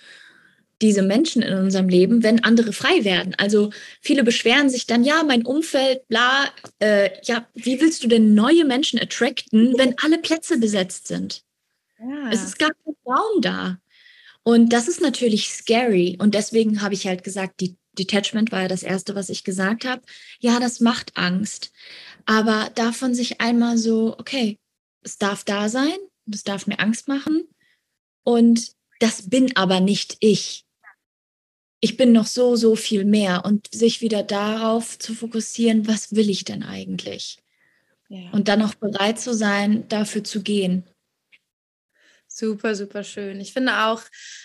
[0.83, 3.35] diese Menschen in unserem Leben, wenn andere frei werden.
[3.39, 8.35] Also viele beschweren sich dann, ja, mein Umfeld, bla, äh, ja, wie willst du denn
[8.35, 11.43] neue Menschen attracten, wenn alle Plätze besetzt sind?
[11.99, 12.31] Ja.
[12.31, 13.79] Es ist gar kein Raum da.
[14.43, 16.19] Und das ist natürlich scary.
[16.21, 19.85] Und deswegen habe ich halt gesagt, die Detachment war ja das Erste, was ich gesagt
[19.85, 20.03] habe.
[20.41, 21.73] Ja, das macht Angst.
[22.27, 24.59] Aber davon sich einmal so, okay,
[25.03, 25.97] es darf da sein,
[26.31, 27.49] es darf mir Angst machen
[28.25, 30.65] und das bin aber nicht ich.
[31.81, 36.31] Ich bin noch so, so viel mehr und sich wieder darauf zu fokussieren, was will
[36.31, 37.43] ich denn eigentlich?
[38.09, 38.31] Ja.
[38.31, 40.85] Und dann auch bereit zu sein, dafür zu gehen.
[42.29, 43.41] Super, super schön.
[43.41, 44.03] Ich finde auch,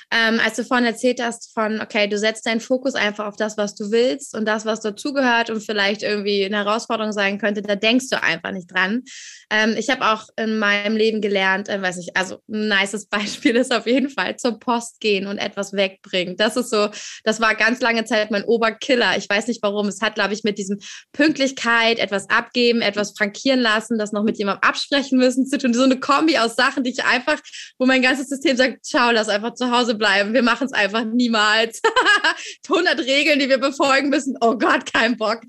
[0.09, 3.57] ähm, als du vorhin erzählt hast von, okay, du setzt deinen Fokus einfach auf das,
[3.57, 7.75] was du willst und das, was dazugehört und vielleicht irgendwie eine Herausforderung sein könnte, da
[7.75, 9.03] denkst du einfach nicht dran.
[9.49, 13.57] Ähm, ich habe auch in meinem Leben gelernt, äh, weiß ich, also ein nices Beispiel
[13.57, 16.37] ist auf jeden Fall zur Post gehen und etwas wegbringen.
[16.37, 16.89] Das ist so,
[17.23, 19.17] das war ganz lange Zeit mein Oberkiller.
[19.17, 19.87] Ich weiß nicht warum.
[19.87, 20.79] Es hat, glaube ich, mit diesem
[21.11, 25.73] Pünktlichkeit, etwas abgeben, etwas frankieren lassen, das noch mit jemandem absprechen müssen zu tun.
[25.73, 27.39] So eine Kombi aus Sachen, die ich einfach,
[27.77, 30.33] wo mein ganzes System sagt, ciao, lass einfach zu Hause bleiben.
[30.33, 31.81] Wir machen es einfach niemals.
[32.69, 34.37] 100 Regeln, die wir befolgen müssen.
[34.41, 35.41] Oh Gott, kein Bock.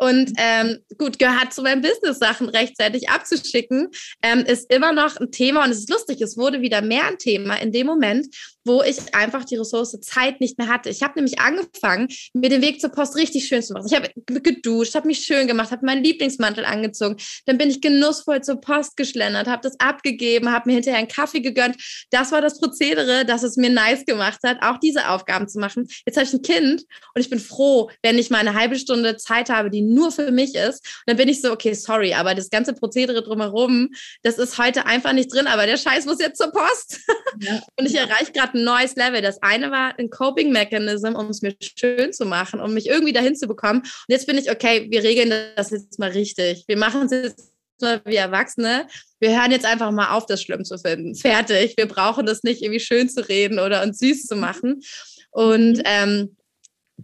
[0.00, 3.88] Und ähm, gut, gehört zu meinen Business-Sachen rechtzeitig abzuschicken,
[4.22, 7.18] ähm, ist immer noch ein Thema und es ist lustig, es wurde wieder mehr ein
[7.18, 8.34] Thema in dem Moment,
[8.64, 10.90] wo ich einfach die Ressource Zeit nicht mehr hatte.
[10.90, 13.86] Ich habe nämlich angefangen, mir den Weg zur Post richtig schön zu machen.
[13.86, 17.16] Ich habe geduscht, habe mich schön gemacht, habe meinen Lieblingsmantel angezogen.
[17.46, 21.40] Dann bin ich genussvoll zur Post geschlendert, habe das abgegeben, habe mir hinterher einen Kaffee
[21.40, 21.76] gegönnt.
[22.10, 25.88] Das war das Prozedere, das es mir nice gemacht hat, auch diese Aufgaben zu machen.
[26.06, 29.16] Jetzt habe ich ein Kind und ich bin froh, wenn ich mal eine halbe Stunde
[29.16, 30.84] Zeit habe, die nur für mich ist.
[30.84, 33.90] Und dann bin ich so, okay, sorry, aber das ganze Prozedere drumherum,
[34.22, 37.00] das ist heute einfach nicht drin, aber der Scheiß muss jetzt zur Post.
[37.40, 37.60] Ja.
[37.76, 39.22] Und ich erreiche gerade ein neues Level.
[39.22, 43.36] Das eine war ein Coping-Mechanism, um es mir schön zu machen, um mich irgendwie dahin
[43.36, 43.80] zu bekommen.
[43.80, 46.64] Und jetzt bin ich, okay, wir regeln das jetzt mal richtig.
[46.66, 48.86] Wir machen es jetzt mal wie Erwachsene.
[49.18, 51.14] Wir hören jetzt einfach mal auf, das schlimm zu finden.
[51.14, 51.76] Fertig.
[51.76, 54.82] Wir brauchen das nicht irgendwie schön zu reden oder uns süß zu machen.
[55.30, 55.82] Und mhm.
[55.84, 56.36] ähm,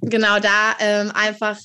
[0.01, 1.59] genau da ähm, einfach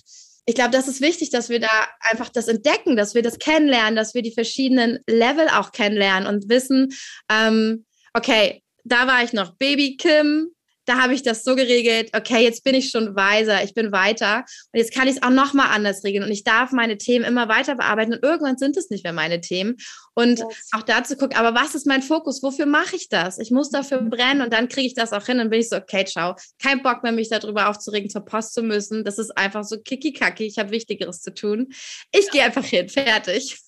[0.46, 3.96] ich glaube, das ist wichtig, dass wir da einfach das entdecken, dass wir das kennenlernen,
[3.96, 6.94] dass wir die verschiedenen Level auch kennenlernen und wissen,
[7.30, 10.52] ähm, okay, da war ich noch Baby Kim,
[10.86, 14.44] da habe ich das so geregelt, okay, jetzt bin ich schon weiser, ich bin weiter
[14.72, 17.48] und jetzt kann ich es auch nochmal anders regeln und ich darf meine Themen immer
[17.48, 19.78] weiter bearbeiten und irgendwann sind es nicht mehr meine Themen
[20.16, 20.70] und yes.
[20.74, 23.38] auch dazu gucken, aber was ist mein Fokus, wofür mache ich das?
[23.38, 24.10] Ich muss dafür mhm.
[24.10, 26.82] brennen und dann kriege ich das auch hin und bin ich so, okay, ciao, kein
[26.82, 30.58] Bock mehr, mich darüber aufzuregen, zur Post zu müssen, das ist einfach so kiki-kaki, ich
[30.58, 31.68] habe Wichtigeres zu tun.
[32.12, 32.32] Ich ja.
[32.32, 33.60] gehe einfach hin, fertig.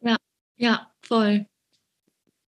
[0.00, 0.16] Ja,
[0.56, 1.46] ja, voll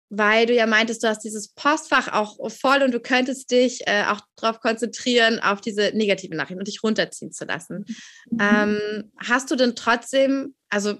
[0.10, 4.04] weil du ja meintest, du hast dieses Postfach auch voll und du könntest dich äh,
[4.08, 7.86] auch darauf konzentrieren, auf diese negativen Nachrichten und dich runterziehen zu lassen.
[8.30, 8.40] Mhm.
[8.40, 10.96] Ähm, hast du denn trotzdem, also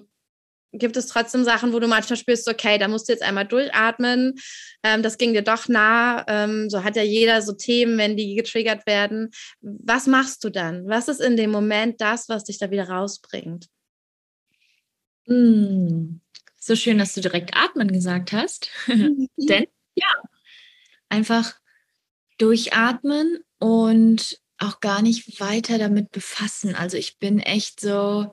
[0.72, 4.34] gibt es trotzdem Sachen, wo du manchmal spürst, okay, da musst du jetzt einmal durchatmen,
[4.82, 8.34] ähm, das ging dir doch nah, ähm, so hat ja jeder so Themen, wenn die
[8.34, 9.30] getriggert werden.
[9.60, 10.86] Was machst du dann?
[10.88, 13.66] Was ist in dem Moment das, was dich da wieder rausbringt?
[15.26, 16.20] Mm.
[16.66, 18.70] So schön, dass du direkt atmen gesagt hast.
[18.88, 19.28] Mhm.
[19.36, 20.08] Denn ja,
[21.08, 21.54] einfach
[22.38, 26.74] durchatmen und auch gar nicht weiter damit befassen.
[26.74, 28.32] Also ich bin echt so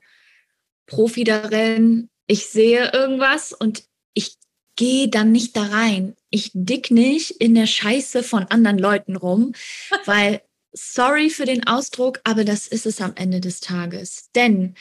[0.86, 2.10] Profi darin.
[2.26, 4.34] Ich sehe irgendwas und ich
[4.74, 6.16] gehe dann nicht da rein.
[6.30, 9.52] Ich dick nicht in der Scheiße von anderen Leuten rum,
[10.06, 14.30] weil, sorry für den Ausdruck, aber das ist es am Ende des Tages.
[14.34, 14.74] Denn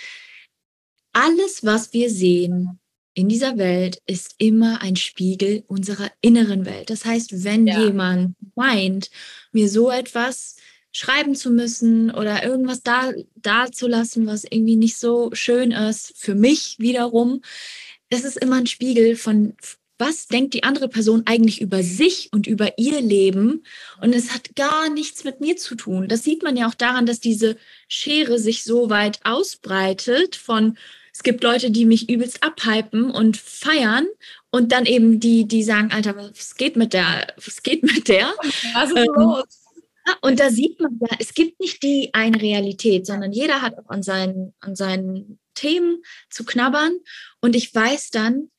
[1.11, 2.79] alles, was wir sehen
[3.13, 6.89] in dieser Welt, ist immer ein Spiegel unserer inneren Welt.
[6.89, 7.79] Das heißt, wenn ja.
[7.83, 9.09] jemand meint,
[9.51, 10.55] mir so etwas
[10.91, 16.13] schreiben zu müssen oder irgendwas da, da zu lassen, was irgendwie nicht so schön ist,
[16.15, 17.41] für mich wiederum,
[18.09, 19.55] es ist immer ein Spiegel von,
[20.03, 23.63] was denkt die andere Person eigentlich über sich und über ihr Leben?
[24.01, 26.09] Und es hat gar nichts mit mir zu tun.
[26.09, 27.55] Das sieht man ja auch daran, dass diese
[27.87, 30.77] Schere sich so weit ausbreitet von,
[31.13, 34.05] es gibt Leute, die mich übelst abhypen und feiern
[34.51, 38.33] und dann eben die, die sagen, Alter, was geht mit der, was geht mit der?
[38.73, 39.45] Was ist ähm, los?
[40.19, 43.89] Und da sieht man ja, es gibt nicht die eine Realität, sondern jeder hat auch
[43.89, 46.97] an seinen, an seinen Themen zu knabbern.
[47.39, 48.49] Und ich weiß dann,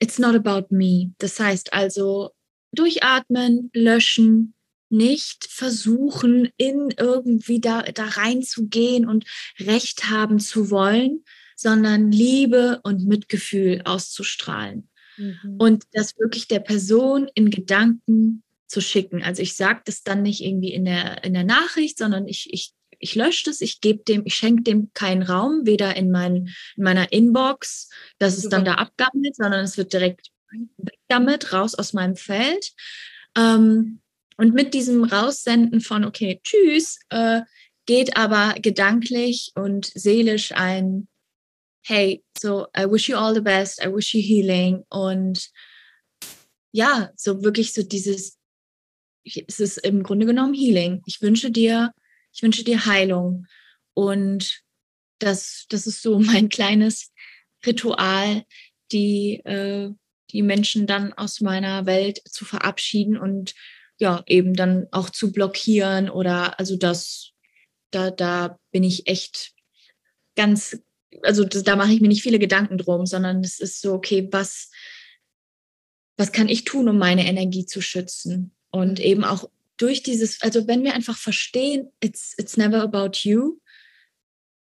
[0.00, 1.12] it's not about me.
[1.18, 2.30] Das heißt also,
[2.72, 4.54] durchatmen, löschen,
[4.90, 9.24] nicht versuchen, in irgendwie da, da reinzugehen und
[9.58, 11.24] Recht haben zu wollen,
[11.56, 14.88] sondern Liebe und Mitgefühl auszustrahlen.
[15.16, 15.56] Mhm.
[15.58, 19.22] Und das wirklich der Person in Gedanken zu schicken.
[19.22, 22.72] Also ich sage das dann nicht irgendwie in der, in der Nachricht, sondern ich, ich,
[22.98, 26.84] ich lösche das, ich gebe dem, ich schenke dem keinen Raum, weder in, mein, in
[26.84, 30.30] meiner Inbox, dass es dann da abgammelt, sondern es wird direkt
[31.08, 32.72] damit raus aus meinem Feld.
[33.36, 34.00] Ähm,
[34.36, 37.42] und mit diesem Raussenden von, okay, tschüss, äh,
[37.86, 41.08] geht aber gedanklich und seelisch ein,
[41.84, 45.50] hey, so, I wish you all the best, I wish you healing und
[46.70, 48.38] ja, so wirklich so dieses,
[49.24, 51.02] es ist im Grunde genommen Healing.
[51.06, 51.92] Ich wünsche dir,
[52.38, 53.46] ich wünsche dir Heilung.
[53.94, 54.62] Und
[55.18, 57.12] das, das ist so mein kleines
[57.66, 58.44] Ritual,
[58.92, 59.90] die, äh,
[60.30, 63.54] die Menschen dann aus meiner Welt zu verabschieden und
[63.98, 67.32] ja, eben dann auch zu blockieren oder also das,
[67.90, 69.52] da, da bin ich echt
[70.36, 70.80] ganz,
[71.22, 74.28] also das, da mache ich mir nicht viele Gedanken drum, sondern es ist so, okay,
[74.30, 74.70] was,
[76.16, 78.54] was kann ich tun, um meine Energie zu schützen?
[78.70, 83.58] Und eben auch durch dieses, also wenn wir einfach verstehen, it's, it's never about you,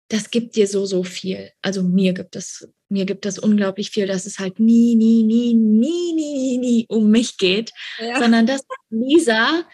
[0.09, 1.51] das gibt dir so, so viel.
[1.61, 5.53] Also mir gibt es, mir gibt das unglaublich viel, dass es halt nie, nie, nie,
[5.53, 8.19] nie, nie, nie um mich geht, ja.
[8.19, 9.67] sondern dass Lisa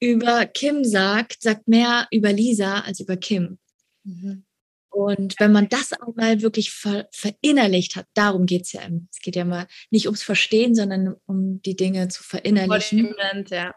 [0.00, 3.58] über Kim sagt, sagt mehr über Lisa als über Kim.
[4.04, 4.44] Mhm.
[4.90, 8.82] Und wenn man das einmal wirklich ver verinnerlicht hat, darum geht es ja.
[9.10, 13.12] Es geht ja mal nicht ums Verstehen, sondern um die Dinge zu verinnerlichen.
[13.50, 13.74] Ja.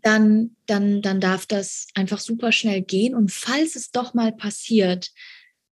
[0.00, 3.14] Dann, dann, dann darf das einfach super schnell gehen.
[3.14, 5.10] Und falls es doch mal passiert,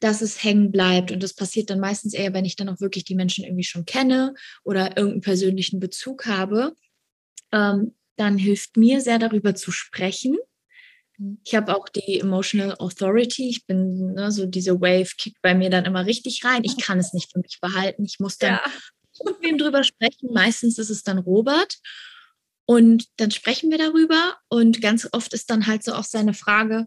[0.00, 3.04] dass es hängen bleibt, und das passiert dann meistens eher, wenn ich dann auch wirklich
[3.04, 6.74] die Menschen irgendwie schon kenne oder irgendeinen persönlichen Bezug habe,
[7.52, 10.36] ähm, dann hilft mir sehr darüber zu sprechen
[11.44, 13.48] ich habe auch die Emotional Authority.
[13.48, 16.62] Ich bin ne, so diese Wave kickt bei mir dann immer richtig rein.
[16.64, 18.04] Ich kann es nicht für mich behalten.
[18.04, 18.72] Ich muss dann ja.
[19.24, 20.32] mit wem drüber sprechen.
[20.32, 21.78] Meistens ist es dann Robert.
[22.66, 24.36] Und dann sprechen wir darüber.
[24.48, 26.86] Und ganz oft ist dann halt so auch seine Frage,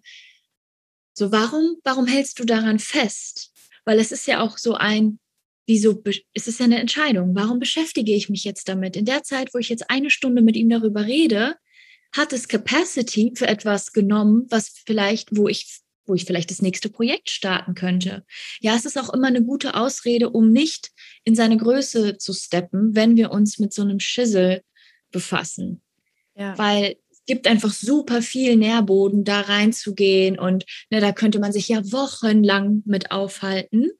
[1.14, 3.52] so warum, warum hältst du daran fest?
[3.86, 5.20] Weil es ist ja auch so ein,
[5.68, 6.02] wieso,
[6.34, 7.34] es ist ja eine Entscheidung.
[7.34, 8.96] Warum beschäftige ich mich jetzt damit?
[8.96, 11.56] In der Zeit, wo ich jetzt eine Stunde mit ihm darüber rede,
[12.14, 16.90] hat es Capacity für etwas genommen, was vielleicht, wo ich wo ich vielleicht das nächste
[16.90, 18.26] Projekt starten könnte.
[18.60, 20.90] Ja, es ist auch immer eine gute Ausrede, um nicht
[21.24, 24.64] in seine Größe zu steppen, wenn wir uns mit so einem Schissel
[25.12, 25.82] befassen.
[26.36, 26.58] Ja.
[26.58, 31.68] Weil es gibt einfach super viel Nährboden, da reinzugehen und ne, da könnte man sich
[31.68, 33.92] ja wochenlang mit aufhalten.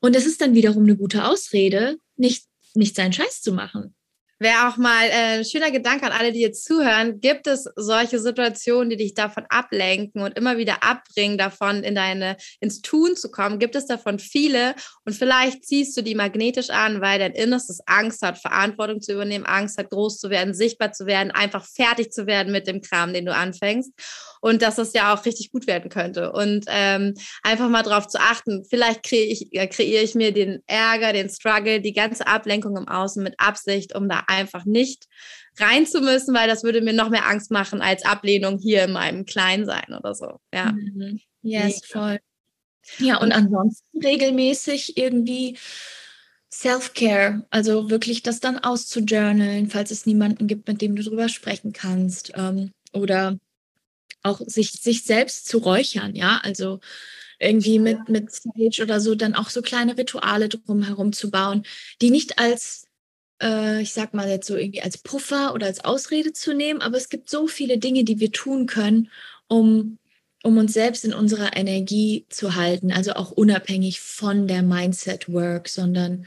[0.00, 3.94] Und es ist dann wiederum eine gute Ausrede, nicht, nicht seinen Scheiß zu machen.
[4.38, 7.20] Wäre auch mal äh, ein schöner Gedanke an alle, die jetzt zuhören.
[7.20, 12.36] Gibt es solche Situationen, die dich davon ablenken und immer wieder abbringen, davon in deine,
[12.60, 13.58] ins Tun zu kommen?
[13.58, 14.74] Gibt es davon viele?
[15.06, 19.46] Und vielleicht ziehst du die magnetisch an, weil dein Innerstes Angst hat, Verantwortung zu übernehmen,
[19.46, 23.14] Angst hat, groß zu werden, sichtbar zu werden, einfach fertig zu werden mit dem Kram,
[23.14, 23.92] den du anfängst.
[24.42, 26.30] Und dass das ja auch richtig gut werden könnte.
[26.30, 30.62] Und ähm, einfach mal darauf zu achten, vielleicht kreiere ich, äh, kreiere ich mir den
[30.66, 35.06] Ärger, den Struggle, die ganze Ablenkung im Außen mit Absicht, um da einfach nicht
[35.58, 38.92] rein zu müssen, weil das würde mir noch mehr Angst machen als Ablehnung hier in
[38.92, 40.40] meinem Kleinsein oder so.
[40.52, 40.72] Ja.
[40.72, 41.20] Mhm.
[41.42, 42.18] Yes, voll.
[42.98, 45.56] Ja, und ansonsten regelmäßig irgendwie
[46.52, 51.72] Self-Care, also wirklich das dann auszujournalen, falls es niemanden gibt, mit dem du drüber sprechen
[51.72, 52.32] kannst.
[52.34, 53.38] Ähm, oder
[54.22, 56.80] auch sich, sich selbst zu räuchern, ja, also
[57.38, 61.64] irgendwie mit, mit Sage oder so dann auch so kleine Rituale drumherum zu bauen,
[62.00, 62.85] die nicht als
[63.42, 66.96] äh, ich sag mal jetzt so irgendwie als Puffer oder als Ausrede zu nehmen, aber
[66.96, 69.10] es gibt so viele Dinge, die wir tun können,
[69.48, 69.98] um,
[70.42, 75.68] um uns selbst in unserer Energie zu halten, also auch unabhängig von der Mindset Work,
[75.68, 76.26] sondern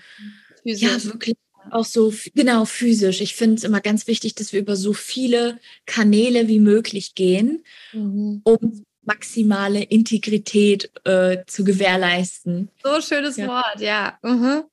[0.63, 0.81] Physisch.
[0.81, 1.35] ja, wirklich
[1.71, 3.21] auch so, genau, physisch.
[3.21, 7.63] Ich finde es immer ganz wichtig, dass wir über so viele Kanäle wie möglich gehen,
[7.93, 8.41] mhm.
[8.43, 12.69] um maximale Integrität äh, zu gewährleisten.
[12.83, 13.47] So schönes ja.
[13.47, 14.17] Wort, ja.
[14.23, 14.63] Mhm.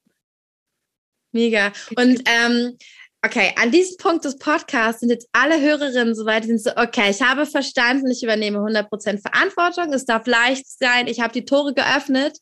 [1.37, 1.73] Mega.
[1.97, 2.77] Und ähm,
[3.25, 7.11] okay, an diesem Punkt des Podcasts sind jetzt alle Hörerinnen soweit, die sind so, okay,
[7.11, 11.75] ich habe verstanden, ich übernehme 100% Verantwortung, es darf leicht sein, ich habe die Tore
[11.75, 12.39] geöffnet.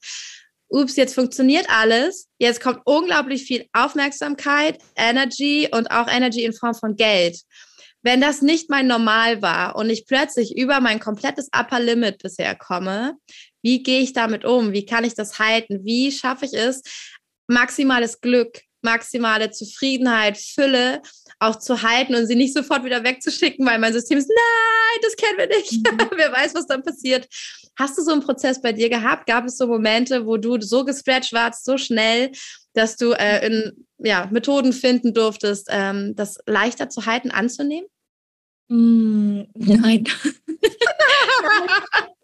[0.68, 2.28] Ups, jetzt funktioniert alles.
[2.38, 7.40] Jetzt kommt unglaublich viel Aufmerksamkeit, Energy und auch Energy in Form von Geld.
[8.02, 12.54] Wenn das nicht mein Normal war und ich plötzlich über mein komplettes Upper Limit bisher
[12.54, 13.14] komme,
[13.62, 14.72] wie gehe ich damit um?
[14.72, 15.84] Wie kann ich das halten?
[15.84, 16.82] Wie schaffe ich es,
[17.46, 21.02] maximales Glück, maximale Zufriedenheit, Fülle
[21.40, 25.16] auch zu halten und sie nicht sofort wieder wegzuschicken, weil mein System ist, nein, das
[25.16, 25.72] kennen wir nicht.
[25.72, 26.10] Mhm.
[26.16, 27.28] Wer weiß, was dann passiert.
[27.76, 29.26] Hast du so einen Prozess bei dir gehabt?
[29.26, 32.30] Gab es so Momente, wo du so gestretched warst, so schnell,
[32.72, 37.88] dass du äh, in, ja, Methoden finden durftest, ähm, das leichter zu halten, anzunehmen?
[38.68, 40.04] Mm, nein.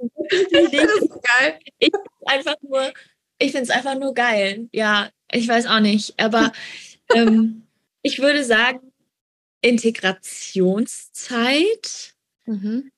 [0.31, 1.59] das ist geil.
[1.79, 1.91] Ich
[2.27, 2.93] einfach nur,
[3.39, 4.69] ich finde es einfach nur geil.
[4.73, 6.15] Ja, ich weiß auch nicht.
[6.19, 6.53] Aber
[7.15, 7.63] ähm,
[8.03, 8.91] ich würde sagen,
[9.63, 12.15] Integrationszeit.
[12.47, 12.91] Mhm.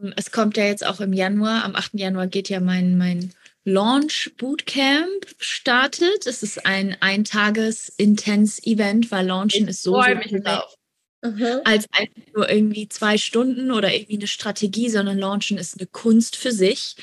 [0.00, 1.90] Ähm, es kommt ja jetzt auch im Januar, am 8.
[1.94, 6.26] Januar geht ja mein, mein Launch Bootcamp startet.
[6.26, 10.74] Es ist ein Eintages-Intens-Event, weil Launchen ich ist so, so mich drauf.
[11.22, 11.60] Mhm.
[11.64, 16.36] als einfach nur irgendwie zwei Stunden oder irgendwie eine Strategie, sondern Launchen ist eine Kunst
[16.36, 16.96] für sich.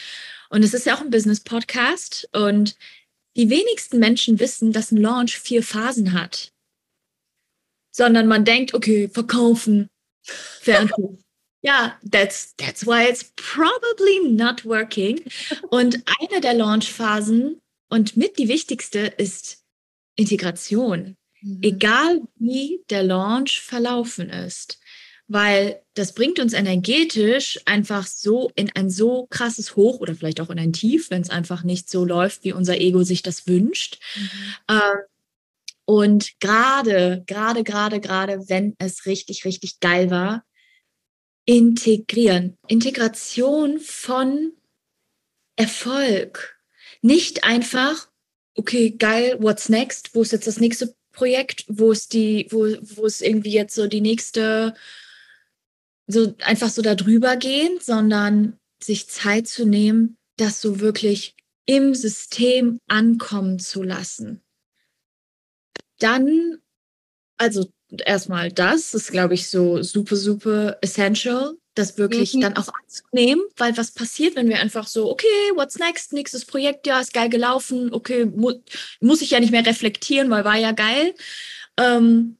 [0.49, 2.75] Und es ist ja auch ein Business-Podcast und
[3.37, 6.51] die wenigsten Menschen wissen, dass ein Launch vier Phasen hat.
[7.91, 9.89] Sondern man denkt, okay, verkaufen,
[10.23, 10.91] fertig.
[11.61, 15.23] ja, that's, that's why it's probably not working.
[15.69, 19.63] Und eine der Launch-Phasen und mit die wichtigste ist
[20.15, 21.15] Integration.
[21.41, 21.59] Mhm.
[21.61, 24.79] Egal wie der Launch verlaufen ist
[25.27, 30.49] weil das bringt uns energetisch einfach so in ein so krasses Hoch oder vielleicht auch
[30.49, 33.99] in ein Tief, wenn es einfach nicht so läuft, wie unser Ego sich das wünscht.
[34.15, 34.29] Mhm.
[34.69, 34.97] Ähm,
[35.85, 40.43] und gerade, gerade, gerade, gerade, wenn es richtig, richtig geil war,
[41.45, 42.57] integrieren.
[42.67, 44.51] Integration von
[45.55, 46.59] Erfolg.
[47.01, 48.09] Nicht einfach,
[48.55, 50.13] okay, geil, what's next?
[50.13, 51.63] Wo ist jetzt das nächste Projekt?
[51.67, 54.73] Wo ist die, wo, wo ist irgendwie jetzt so die nächste
[56.07, 61.35] so einfach so darüber gehen, sondern sich Zeit zu nehmen, das so wirklich
[61.65, 64.41] im System ankommen zu lassen.
[65.99, 66.59] Dann,
[67.37, 67.69] also
[68.05, 72.41] erstmal das, ist, glaube ich, so super, super essential, das wirklich mhm.
[72.41, 76.87] dann auch anzunehmen, weil was passiert, wenn wir einfach so, okay, what's next, nächstes Projekt,
[76.87, 78.53] ja, ist geil gelaufen, okay, mu
[78.99, 81.13] muss ich ja nicht mehr reflektieren, weil war ja geil.
[81.77, 82.37] Ähm,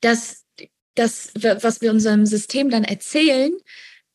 [0.00, 0.44] das
[0.98, 3.52] das, was wir unserem System dann erzählen,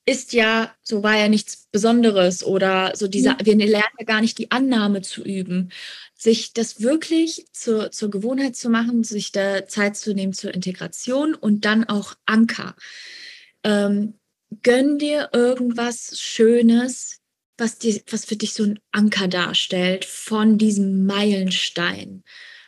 [0.05, 3.45] ist ja, so war ja nichts Besonderes oder so dieser, mhm.
[3.45, 5.71] wir lernen ja gar nicht die Annahme zu üben.
[6.15, 11.35] Sich das wirklich zur, zur Gewohnheit zu machen, sich da Zeit zu nehmen zur Integration
[11.35, 12.75] und dann auch Anker.
[13.63, 14.19] Ähm,
[14.61, 17.21] gönn dir irgendwas Schönes,
[17.57, 22.23] was, dir, was für dich so ein Anker darstellt von diesem Meilenstein,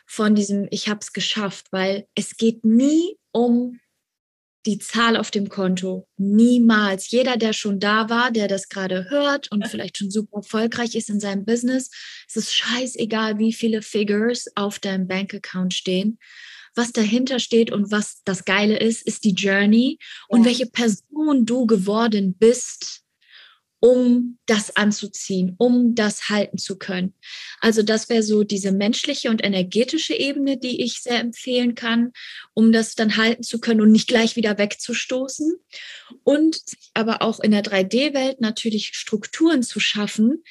[0.05, 3.79] von diesem Ich habe es geschafft, weil es geht nie um
[4.65, 6.07] die Zahl auf dem Konto.
[6.17, 7.11] Niemals.
[7.11, 11.09] Jeder, der schon da war, der das gerade hört und vielleicht schon super erfolgreich ist
[11.09, 11.91] in seinem Business,
[12.27, 16.17] es ist scheißegal, wie viele Figures auf deinem Bankaccount stehen.
[16.75, 19.97] Was dahinter steht und was das Geile ist, ist die Journey
[20.27, 23.04] und welche Person du geworden bist
[23.85, 27.13] um das anzuziehen, um das halten zu können.
[27.61, 32.11] Also das wäre so diese menschliche und energetische Ebene, die ich sehr empfehlen kann,
[32.55, 35.53] um das dann halten zu können und nicht gleich wieder wegzustoßen.
[36.23, 36.59] Und
[36.95, 40.43] aber auch in der 3D-Welt natürlich Strukturen zu schaffen,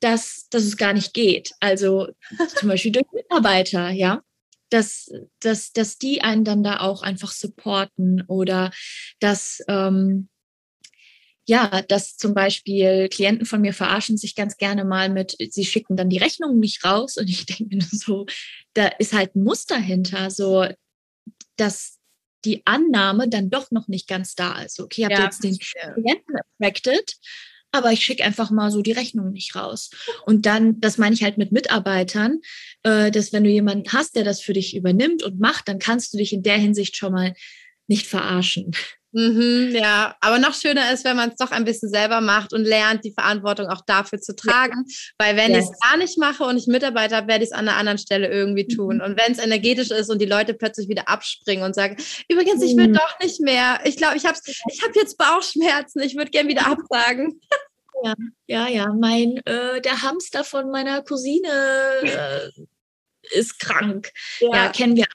[0.00, 1.52] dass, dass es gar nicht geht.
[1.60, 2.08] Also
[2.54, 4.22] zum Beispiel durch Mitarbeiter, ja
[4.70, 5.10] dass,
[5.40, 8.70] dass, dass die einen dann da auch einfach supporten oder
[9.18, 10.28] dass ähm,
[11.48, 15.96] ja, dass zum Beispiel Klienten von mir verarschen sich ganz gerne mal mit, sie schicken
[15.96, 18.26] dann die Rechnung nicht raus und ich denke mir so,
[18.74, 20.66] da ist halt ein Muster hinter, so
[21.56, 21.98] dass
[22.44, 24.78] die Annahme dann doch noch nicht ganz da ist.
[24.78, 27.14] Okay, ich habe ja, jetzt den Klienten attracted,
[27.72, 29.90] aber ich schicke einfach mal so die Rechnung nicht raus.
[30.26, 32.40] Und dann, das meine ich halt mit Mitarbeitern,
[32.82, 36.12] äh, dass wenn du jemanden hast, der das für dich übernimmt und macht, dann kannst
[36.12, 37.34] du dich in der Hinsicht schon mal
[37.86, 38.72] nicht verarschen.
[39.12, 42.64] Mhm, ja, aber noch schöner ist, wenn man es doch ein bisschen selber macht und
[42.64, 44.84] lernt, die Verantwortung auch dafür zu tragen.
[45.16, 45.58] Weil wenn ja.
[45.58, 47.98] ich es gar nicht mache und ich Mitarbeiter habe, werde ich es an einer anderen
[47.98, 48.76] Stelle irgendwie mhm.
[48.76, 48.96] tun.
[48.96, 49.02] Mhm.
[49.02, 51.96] Und wenn es energetisch ist und die Leute plötzlich wieder abspringen und sagen,
[52.28, 52.94] übrigens, ich will mhm.
[52.94, 53.80] doch nicht mehr.
[53.84, 57.40] Ich glaube, ich habe ich hab jetzt Bauchschmerzen, ich würde gerne wieder absagen.
[58.04, 58.14] Ja,
[58.46, 58.92] ja, ja.
[58.92, 61.48] Mein, äh, der Hamster von meiner Cousine
[62.02, 62.50] äh,
[63.38, 64.10] ist krank.
[64.40, 64.54] Ja.
[64.54, 65.06] ja, kennen wir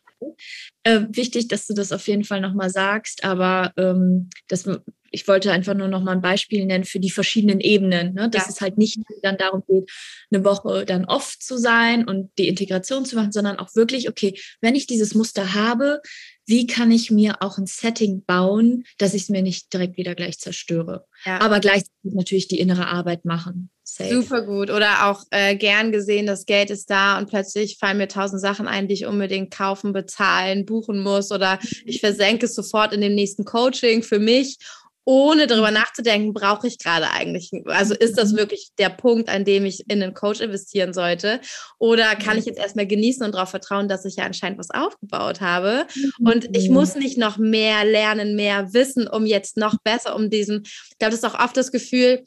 [0.84, 4.67] äh, wichtig, dass du das auf jeden Fall nochmal sagst, aber ähm, das,
[5.11, 8.30] ich wollte einfach nur nochmal ein Beispiel nennen für die verschiedenen Ebenen, ne?
[8.30, 8.49] dass ja.
[8.49, 9.89] es halt nicht dann darum geht,
[10.32, 14.38] eine Woche dann off zu sein und die Integration zu machen, sondern auch wirklich, okay,
[14.61, 16.01] wenn ich dieses Muster habe,
[16.45, 20.15] wie kann ich mir auch ein Setting bauen, dass ich es mir nicht direkt wieder
[20.15, 21.39] gleich zerstöre, ja.
[21.39, 23.69] aber gleichzeitig natürlich die innere Arbeit machen.
[23.95, 24.09] Safe.
[24.09, 24.71] Super gut.
[24.71, 28.67] Oder auch äh, gern gesehen, das Geld ist da und plötzlich fallen mir tausend Sachen
[28.67, 31.31] ein, die ich unbedingt kaufen, bezahlen, buchen muss.
[31.31, 34.57] Oder ich versenke es sofort in dem nächsten Coaching für mich
[35.05, 38.37] ohne darüber nachzudenken, brauche ich gerade eigentlich, also ist das mhm.
[38.37, 41.41] wirklich der Punkt, an dem ich in einen Coach investieren sollte?
[41.77, 45.41] Oder kann ich jetzt erstmal genießen und darauf vertrauen, dass ich ja anscheinend was aufgebaut
[45.41, 45.87] habe?
[46.25, 46.75] Und ich mhm.
[46.75, 51.11] muss nicht noch mehr lernen, mehr wissen, um jetzt noch besser um diesen, ich glaube,
[51.11, 52.23] das ist auch oft das Gefühl,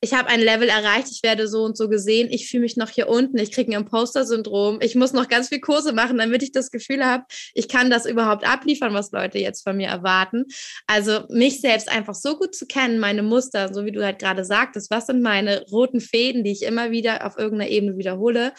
[0.00, 2.88] ich habe ein Level erreicht, ich werde so und so gesehen, ich fühle mich noch
[2.88, 6.52] hier unten, ich kriege ein Imposter-Syndrom, ich muss noch ganz viel Kurse machen, damit ich
[6.52, 7.24] das Gefühl habe,
[7.54, 10.44] ich kann das überhaupt abliefern, was Leute jetzt von mir erwarten.
[10.86, 14.44] Also mich selbst einfach so gut zu kennen, meine Muster, so wie du halt gerade
[14.44, 18.52] sagtest, was sind meine roten Fäden, die ich immer wieder auf irgendeiner Ebene wiederhole,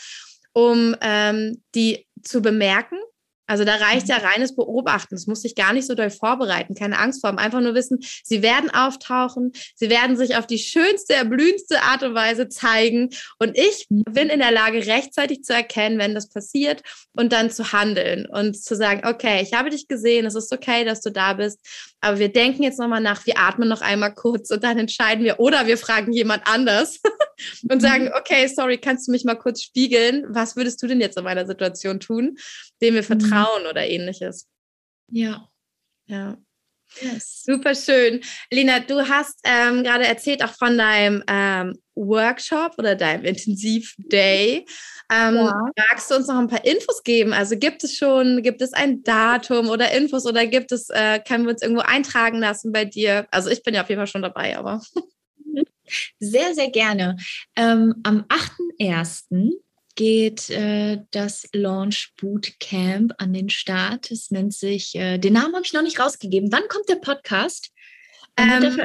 [0.51, 2.98] um ähm, die zu bemerken
[3.49, 5.15] also da reicht ja reines Beobachten.
[5.15, 6.75] Das muss sich gar nicht so doll vorbereiten.
[6.75, 7.35] Keine Angst vor.
[7.35, 9.53] Einfach nur wissen, sie werden auftauchen.
[9.73, 13.09] Sie werden sich auf die schönste, erblühendste Art und Weise zeigen.
[13.39, 16.83] Und ich bin in der Lage, rechtzeitig zu erkennen, wenn das passiert
[17.13, 20.27] und dann zu handeln und zu sagen, okay, ich habe dich gesehen.
[20.27, 21.59] Es ist okay, dass du da bist.
[22.01, 23.25] Aber wir denken jetzt nochmal nach.
[23.25, 25.39] Wir atmen noch einmal kurz und dann entscheiden wir.
[25.39, 26.99] Oder wir fragen jemand anders
[27.69, 28.11] und sagen, mhm.
[28.17, 30.25] okay, sorry, kannst du mich mal kurz spiegeln?
[30.29, 32.37] Was würdest du denn jetzt in meiner Situation tun,
[32.81, 33.29] dem wir vertrauen?
[33.29, 34.47] Vertrauen oder ähnliches.
[35.11, 35.47] Ja.
[36.07, 36.37] Ja.
[37.01, 37.43] Yes.
[37.45, 38.21] Super schön.
[38.51, 44.65] Lina, du hast ähm, gerade erzählt auch von deinem ähm, Workshop oder deinem Intensiv-Day.
[45.11, 45.53] Ähm, ja.
[45.89, 47.33] Magst du uns noch ein paar Infos geben?
[47.33, 51.45] Also gibt es schon, gibt es ein Datum oder Infos oder gibt es, äh, können
[51.45, 53.27] wir uns irgendwo eintragen lassen bei dir?
[53.31, 54.81] Also ich bin ja auf jeden Fall schon dabei, aber.
[56.19, 57.17] Sehr, sehr gerne.
[57.55, 58.25] Ähm, am
[58.79, 59.51] 8.1
[59.95, 64.11] geht äh, das Launch Bootcamp an den Start.
[64.11, 66.51] Es nennt sich, äh, den Namen habe ich noch nicht rausgegeben.
[66.51, 67.71] Wann kommt der Podcast?
[68.37, 68.79] Ähm,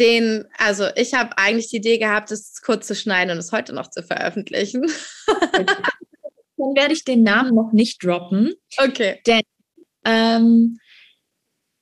[0.00, 3.72] den, also ich habe eigentlich die Idee gehabt, es kurz zu schneiden und es heute
[3.72, 4.82] noch zu veröffentlichen.
[6.56, 8.54] Dann werde ich den Namen noch nicht droppen.
[8.76, 9.20] Okay.
[9.26, 9.42] Denn
[10.04, 10.78] ähm,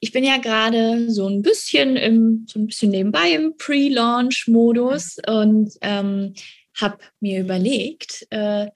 [0.02, 5.74] ich bin ja gerade so ein bisschen im, so ein bisschen nebenbei im Pre-Launch-Modus und
[5.80, 6.34] ähm,
[6.74, 8.66] habe mir überlegt, äh,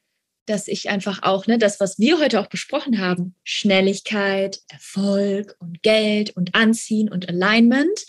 [0.46, 5.82] dass ich einfach auch, ne, das, was wir heute auch besprochen haben, Schnelligkeit, Erfolg und
[5.82, 8.04] Geld und Anziehen und Alignment,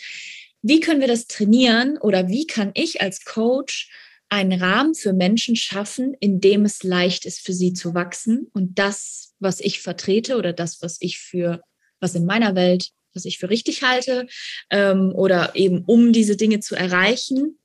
[0.62, 3.90] wie können wir das trainieren oder wie kann ich als Coach
[4.28, 8.78] einen Rahmen für Menschen schaffen, in dem es leicht ist, für sie zu wachsen und
[8.78, 11.62] das, was ich vertrete oder das, was ich für,
[11.98, 14.26] was in meiner Welt, was ich für richtig halte
[14.70, 17.58] ähm, oder eben um diese Dinge zu erreichen,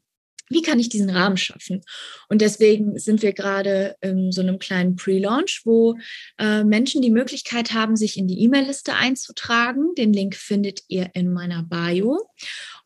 [0.49, 1.82] wie kann ich diesen Rahmen schaffen?
[2.30, 5.97] Und deswegen sind wir gerade in so einem kleinen Pre-Launch, wo
[6.38, 9.95] äh, Menschen die Möglichkeit haben, sich in die E-Mail-Liste einzutragen.
[9.95, 12.20] Den Link findet ihr in meiner Bio.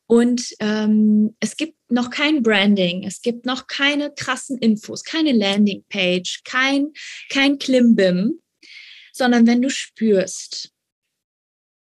[0.05, 6.43] Und ähm, es gibt noch kein Branding, es gibt noch keine krassen Infos, keine Landingpage,
[6.45, 6.93] kein,
[7.30, 8.39] kein Klimbim,
[9.11, 10.72] sondern wenn du spürst,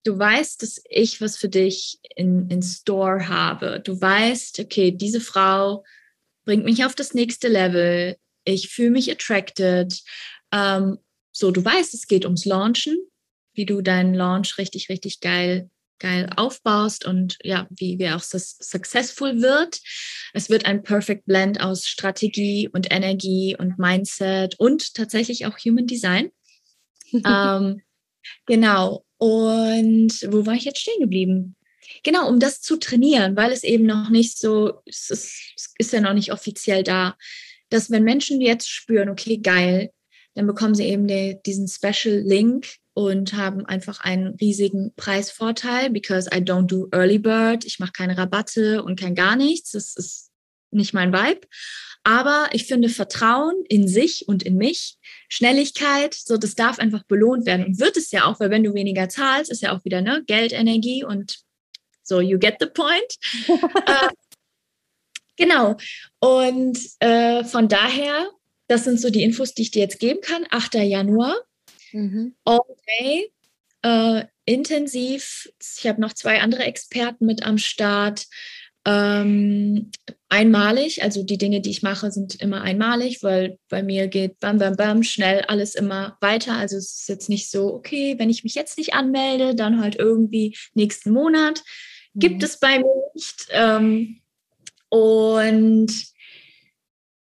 [0.05, 3.81] du weißt, dass ich was für dich in, in Store habe.
[3.81, 5.85] Du weißt, okay, diese Frau
[6.45, 8.17] bringt mich auf das nächste Level.
[8.45, 10.01] Ich fühle mich attracted.
[10.53, 10.99] Ähm,
[11.33, 12.99] so, du weißt, es geht ums Launchen,
[13.55, 18.57] wie du deinen Launch richtig, richtig geil, geil aufbaust und ja, wie, wie auch das
[18.59, 19.81] successful wird.
[20.33, 25.87] Es wird ein Perfect Blend aus Strategie und Energie und Mindset und tatsächlich auch Human
[25.87, 26.31] Design.
[27.13, 27.83] ähm,
[28.47, 29.05] genau.
[29.21, 31.55] Und wo war ich jetzt stehen geblieben?
[32.05, 35.93] Genau, um das zu trainieren, weil es eben noch nicht so, es ist, es ist
[35.93, 37.17] ja noch nicht offiziell da,
[37.69, 39.91] dass wenn Menschen jetzt spüren, okay, geil,
[40.35, 46.31] dann bekommen sie eben die, diesen Special Link und haben einfach einen riesigen Preisvorteil, because
[46.35, 47.67] I don't do Early Bird.
[47.67, 49.73] Ich mache keine Rabatte und kein gar nichts.
[49.73, 50.30] Das ist
[50.71, 51.47] nicht mein Vibe.
[52.03, 54.97] Aber ich finde Vertrauen in sich und in mich,
[55.29, 58.73] Schnelligkeit, so das darf einfach belohnt werden und wird es ja auch, weil wenn du
[58.73, 61.41] weniger zahlst, ist ja auch wieder ne Geld, Energie und
[62.03, 63.17] so you get the point.
[63.87, 64.09] äh,
[65.37, 65.77] genau.
[66.21, 68.31] Und äh, von daher,
[68.67, 70.47] das sind so die Infos, die ich dir jetzt geben kann.
[70.51, 70.75] 8.
[70.75, 71.37] Januar,
[71.93, 72.35] mhm.
[72.45, 72.61] all
[72.99, 73.31] day,
[73.83, 75.51] äh, intensiv.
[75.77, 78.27] Ich habe noch zwei andere Experten mit am Start.
[78.91, 79.91] Ähm,
[80.29, 84.59] einmalig, also die Dinge, die ich mache, sind immer einmalig, weil bei mir geht bam,
[84.59, 86.55] bam, bam, schnell alles immer weiter.
[86.57, 89.97] Also es ist jetzt nicht so, okay, wenn ich mich jetzt nicht anmelde, dann halt
[89.97, 91.63] irgendwie nächsten Monat.
[92.15, 92.21] Mhm.
[92.21, 93.47] Gibt es bei mir nicht.
[93.51, 94.21] Ähm,
[94.89, 95.93] und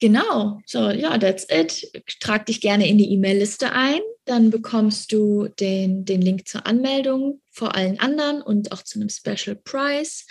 [0.01, 2.05] genau, so, ja, that's it.
[2.21, 4.01] Trag dich gerne in die E-Mail-Liste ein.
[4.27, 9.09] Dann bekommst du den, den Link zur Anmeldung vor allen anderen und auch zu einem
[9.09, 10.27] Special Price.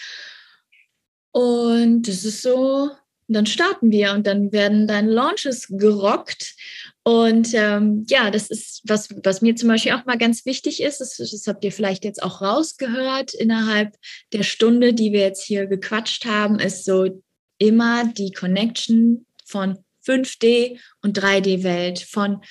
[1.34, 2.92] Und das ist so,
[3.28, 6.56] dann starten wir und dann werden deine Launches gerockt.
[7.02, 11.02] Und ähm, ja, das ist was, was mir zum Beispiel auch mal ganz wichtig ist.
[11.02, 13.96] Das, das habt ihr vielleicht jetzt auch rausgehört innerhalb
[14.32, 17.22] der Stunde, die wir jetzt hier gequatscht haben, ist so
[17.58, 22.42] immer die Connection von 5D und 3D-Welt, von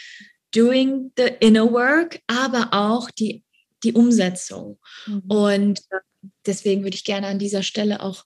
[0.54, 3.44] doing the inner work, aber auch die,
[3.84, 4.78] die Umsetzung.
[5.06, 5.22] Mhm.
[5.28, 8.24] Und äh, deswegen würde ich gerne an dieser Stelle auch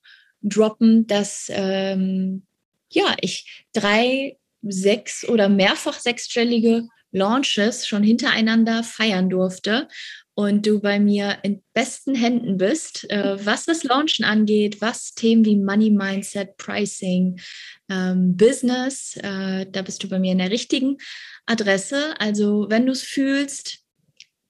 [0.49, 2.47] droppen, dass ähm,
[2.91, 9.89] ja, ich drei, sechs oder mehrfach sechsstellige Launches schon hintereinander feiern durfte
[10.35, 15.45] und du bei mir in besten Händen bist, äh, was das Launchen angeht, was Themen
[15.45, 17.41] wie Money Mindset, Pricing,
[17.89, 20.99] ähm, Business, äh, da bist du bei mir in der richtigen
[21.47, 22.15] Adresse.
[22.21, 23.79] Also wenn du es fühlst,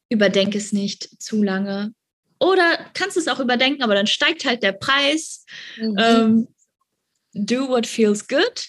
[0.08, 1.92] überdenke es nicht zu lange,
[2.38, 5.44] oder kannst es auch überdenken, aber dann steigt halt der Preis.
[5.78, 5.98] Mhm.
[5.98, 6.48] Ähm,
[7.34, 8.68] do what feels good.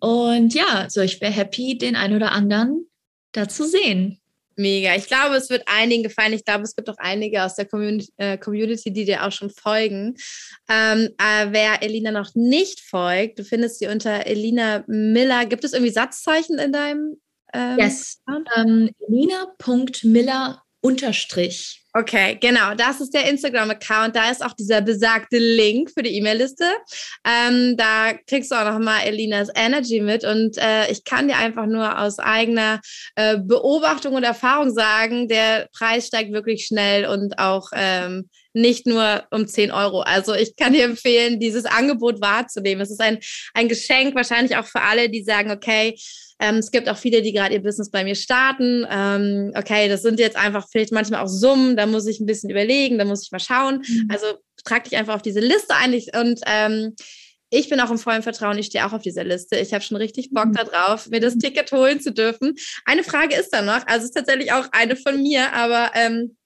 [0.00, 2.86] Und ja, so ich wäre happy, den einen oder anderen
[3.32, 4.20] da zu sehen.
[4.58, 4.96] Mega.
[4.96, 6.32] Ich glaube, es wird einigen gefallen.
[6.32, 9.50] Ich glaube, es gibt auch einige aus der Community, äh, Community die dir auch schon
[9.50, 10.16] folgen.
[10.68, 15.46] Ähm, äh, wer Elina noch nicht folgt, du findest sie unter Elina Miller.
[15.46, 17.20] Gibt es irgendwie Satzzeichen in deinem?
[17.54, 18.20] Ähm, yes.
[18.56, 21.84] Ähm, Elina.miller unterstrich.
[21.98, 22.74] Okay, genau.
[22.76, 24.14] Das ist der Instagram-Account.
[24.14, 26.64] Da ist auch dieser besagte Link für die E-Mail-Liste.
[27.26, 30.22] Ähm, da kriegst du auch nochmal Elinas Energy mit.
[30.22, 32.80] Und äh, ich kann dir einfach nur aus eigener
[33.16, 39.24] äh, Beobachtung und Erfahrung sagen, der Preis steigt wirklich schnell und auch ähm, nicht nur
[39.32, 40.02] um 10 Euro.
[40.02, 42.80] Also ich kann dir empfehlen, dieses Angebot wahrzunehmen.
[42.80, 43.18] Es ist ein,
[43.54, 45.98] ein Geschenk, wahrscheinlich auch für alle, die sagen, okay,
[46.40, 48.86] ähm, es gibt auch viele, die gerade ihr Business bei mir starten.
[48.90, 52.50] Ähm, okay, das sind jetzt einfach vielleicht manchmal auch Summen, da muss ich ein bisschen
[52.50, 53.82] überlegen, da muss ich mal schauen.
[53.86, 54.08] Mhm.
[54.10, 54.26] Also
[54.64, 56.94] trag dich einfach auf diese Liste ein und ähm,
[57.50, 59.56] ich bin auch im vollen Vertrauen, ich stehe auch auf dieser Liste.
[59.56, 60.54] Ich habe schon richtig Bock mhm.
[60.54, 62.54] darauf, mir das Ticket holen zu dürfen.
[62.84, 66.36] Eine Frage ist da noch, also es ist tatsächlich auch eine von mir, aber ähm,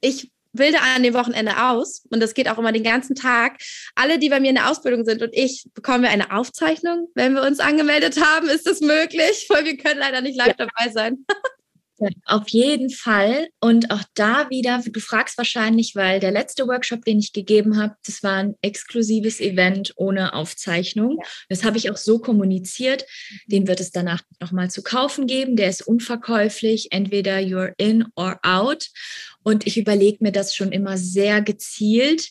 [0.00, 3.60] ich wilde an dem Wochenende aus und das geht auch immer den ganzen Tag.
[3.94, 7.34] Alle, die bei mir in der Ausbildung sind und ich, bekommen wir eine Aufzeichnung, wenn
[7.34, 8.48] wir uns angemeldet haben.
[8.48, 9.46] Ist das möglich?
[9.48, 10.66] Weil wir können leider nicht live ja.
[10.66, 11.24] dabei sein.
[12.24, 13.48] Auf jeden Fall.
[13.60, 17.94] Und auch da wieder, du fragst wahrscheinlich, weil der letzte Workshop, den ich gegeben habe,
[18.04, 21.18] das war ein exklusives Event ohne Aufzeichnung.
[21.18, 21.28] Ja.
[21.48, 23.04] Das habe ich auch so kommuniziert.
[23.46, 25.56] Den wird es danach nochmal zu kaufen geben.
[25.56, 26.88] Der ist unverkäuflich.
[26.90, 28.88] Entweder you're in or out.
[29.42, 32.30] Und ich überlege mir das schon immer sehr gezielt.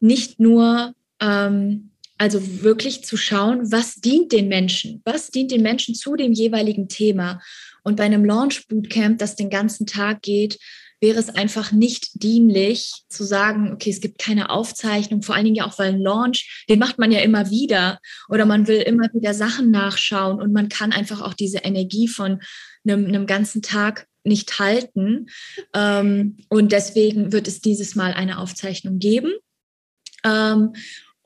[0.00, 5.02] Nicht nur, ähm, also wirklich zu schauen, was dient den Menschen?
[5.04, 7.40] Was dient den Menschen zu dem jeweiligen Thema?
[7.84, 10.58] Und bei einem Launch Bootcamp, das den ganzen Tag geht,
[11.00, 15.56] wäre es einfach nicht dienlich zu sagen, okay, es gibt keine Aufzeichnung, vor allen Dingen
[15.56, 17.98] ja auch, weil ein Launch, den macht man ja immer wieder
[18.30, 22.40] oder man will immer wieder Sachen nachschauen und man kann einfach auch diese Energie von
[22.88, 25.26] einem, einem ganzen Tag nicht halten.
[25.74, 29.32] Ähm, und deswegen wird es dieses Mal eine Aufzeichnung geben.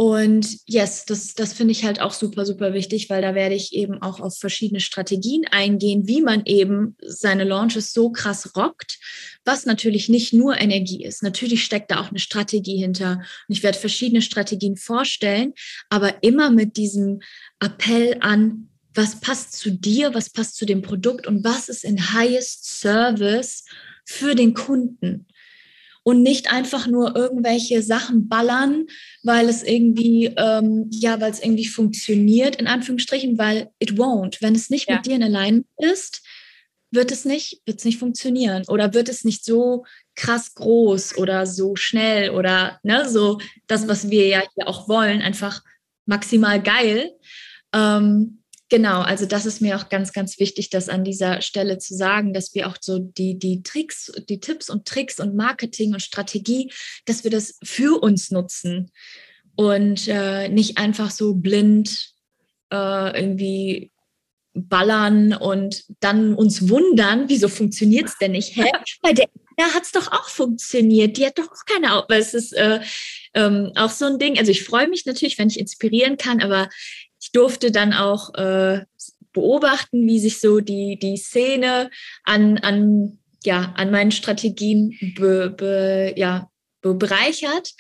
[0.01, 3.73] Und yes, das, das finde ich halt auch super, super wichtig, weil da werde ich
[3.73, 9.01] eben auch auf verschiedene Strategien eingehen, wie man eben seine Launches so krass rockt,
[9.45, 11.25] was natürlich nicht nur Energie ist.
[11.25, 13.15] Natürlich steckt da auch eine Strategie hinter.
[13.17, 15.53] Und ich werde verschiedene Strategien vorstellen,
[15.89, 17.19] aber immer mit diesem
[17.59, 22.13] Appell an, was passt zu dir, was passt zu dem Produkt und was ist in
[22.13, 23.65] highest service
[24.05, 25.27] für den Kunden
[26.09, 28.87] und nicht einfach nur irgendwelche Sachen ballern,
[29.23, 34.41] weil es irgendwie, ähm, ja, weil es irgendwie funktioniert, in Anführungsstrichen, weil it won't.
[34.41, 34.95] Wenn es nicht ja.
[34.95, 36.23] mit dir in allein ist,
[36.91, 39.85] wird es nicht, wird es nicht funktionieren oder wird es nicht so
[40.15, 45.21] krass groß oder so schnell oder ne, so das, was wir ja hier auch wollen,
[45.21, 45.63] einfach
[46.07, 47.13] maximal geil.
[47.75, 48.38] Ähm,
[48.69, 52.33] genau, also das ist mir auch ganz, ganz wichtig, das an dieser Stelle zu sagen,
[52.33, 56.73] dass wir auch so die, die Tricks, die Tipps und Tricks und Marketing und Strategie,
[57.05, 58.91] dass wir das für uns nutzen
[59.57, 62.13] und äh, nicht einfach so blind
[62.71, 63.91] äh, irgendwie
[64.55, 68.57] ballern und dann uns wundern, wieso funktioniert es denn nicht?
[68.57, 68.71] Hä?
[69.03, 69.29] Bei der
[69.75, 71.17] hat es doch auch funktioniert.
[71.17, 72.13] Die hat doch auch keine Augen.
[72.13, 72.81] Es ist äh,
[73.35, 74.39] ähm, auch so ein Ding.
[74.39, 76.69] Also ich freue mich natürlich, wenn ich inspirieren kann, aber
[77.29, 78.85] ich durfte dann auch äh,
[79.33, 81.91] beobachten, wie sich so die, die Szene
[82.25, 86.49] an, an, ja, an meinen Strategien be, be, ja,
[86.81, 87.73] bereichert.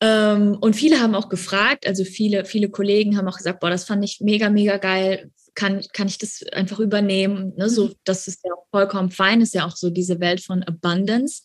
[0.00, 3.84] Ähm, und viele haben auch gefragt, also viele, viele Kollegen haben auch gesagt, boah, das
[3.84, 7.52] fand ich mega, mega geil kann, kann ich das einfach übernehmen.
[7.56, 7.68] Ne?
[7.68, 7.94] So, mhm.
[8.04, 11.42] das ist ja auch vollkommen fein, ist ja auch so diese Welt von Abundance.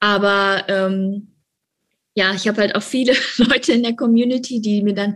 [0.00, 1.34] Aber ähm,
[2.18, 5.14] ja, ich habe halt auch viele Leute in der Community, die mir dann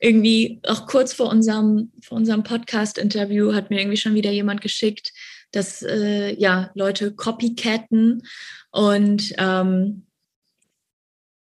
[0.00, 5.12] irgendwie auch kurz vor unserem, vor unserem Podcast-Interview hat mir irgendwie schon wieder jemand geschickt,
[5.50, 8.22] dass äh, ja Leute copycatten
[8.70, 10.06] und ähm,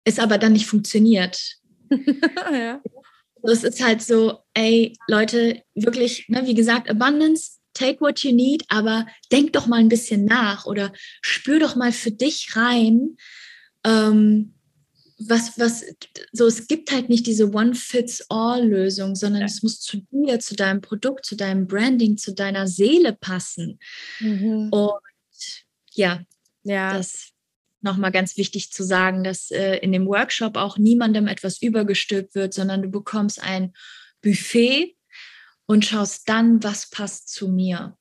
[0.03, 1.55] es aber dann nicht funktioniert.
[2.51, 2.81] ja.
[3.43, 8.65] Es ist halt so, ey, Leute, wirklich, ne, wie gesagt, Abundance, take what you need,
[8.67, 10.91] aber denk doch mal ein bisschen nach oder
[11.21, 13.15] spür doch mal für dich rein,
[13.85, 14.53] ähm,
[15.19, 15.83] was, was,
[16.31, 19.47] so, es gibt halt nicht diese One-Fits-All-Lösung, sondern ja.
[19.47, 23.79] es muss zu dir, zu deinem Produkt, zu deinem Branding, zu deiner Seele passen.
[24.19, 24.69] Mhm.
[24.69, 25.01] Und
[25.93, 26.23] ja,
[26.63, 27.31] ja, das
[27.81, 32.53] nochmal ganz wichtig zu sagen, dass äh, in dem Workshop auch niemandem etwas übergestülpt wird,
[32.53, 33.73] sondern du bekommst ein
[34.21, 34.95] Buffet
[35.65, 37.96] und schaust dann, was passt zu mir.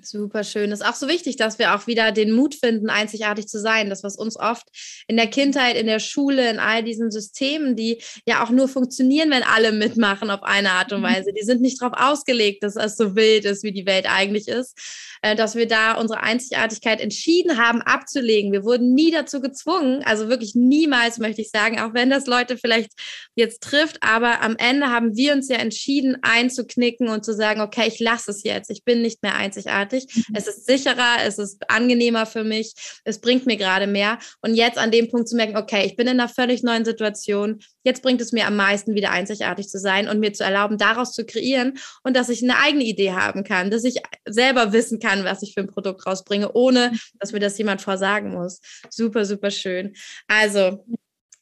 [0.00, 0.70] Super schön.
[0.70, 3.90] Ist auch so wichtig, dass wir auch wieder den Mut finden, einzigartig zu sein.
[3.90, 4.64] Das, was uns oft
[5.08, 9.30] in der Kindheit, in der Schule, in all diesen Systemen, die ja auch nur funktionieren,
[9.30, 11.06] wenn alle mitmachen auf eine Art und mhm.
[11.06, 11.32] Weise.
[11.32, 14.78] Die sind nicht darauf ausgelegt, dass es so wild ist, wie die Welt eigentlich ist.
[15.22, 18.52] Äh, dass wir da unsere Einzigartigkeit entschieden haben abzulegen.
[18.52, 22.56] Wir wurden nie dazu gezwungen, also wirklich niemals, möchte ich sagen, auch wenn das Leute
[22.56, 22.92] vielleicht
[23.34, 27.88] jetzt trifft, aber am Ende haben wir uns ja entschieden, einzuknicken und zu sagen, okay,
[27.88, 29.87] ich lasse es jetzt, ich bin nicht mehr einzigartig.
[29.92, 30.34] Mhm.
[30.34, 32.74] Es ist sicherer, es ist angenehmer für mich,
[33.04, 34.18] es bringt mir gerade mehr.
[34.42, 37.60] Und jetzt an dem Punkt zu merken, okay, ich bin in einer völlig neuen Situation,
[37.84, 41.12] jetzt bringt es mir am meisten wieder einzigartig zu sein und mir zu erlauben, daraus
[41.12, 45.24] zu kreieren und dass ich eine eigene Idee haben kann, dass ich selber wissen kann,
[45.24, 48.60] was ich für ein Produkt rausbringe, ohne dass mir das jemand vorsagen muss.
[48.90, 49.94] Super, super schön.
[50.26, 50.84] Also,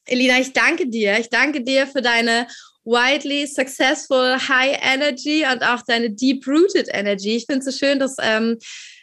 [0.05, 1.19] Elina, ich danke dir.
[1.19, 2.47] Ich danke dir für deine
[2.87, 7.35] widely successful high energy und auch deine deep rooted energy.
[7.35, 8.57] Ich finde es so schön, dass ähm,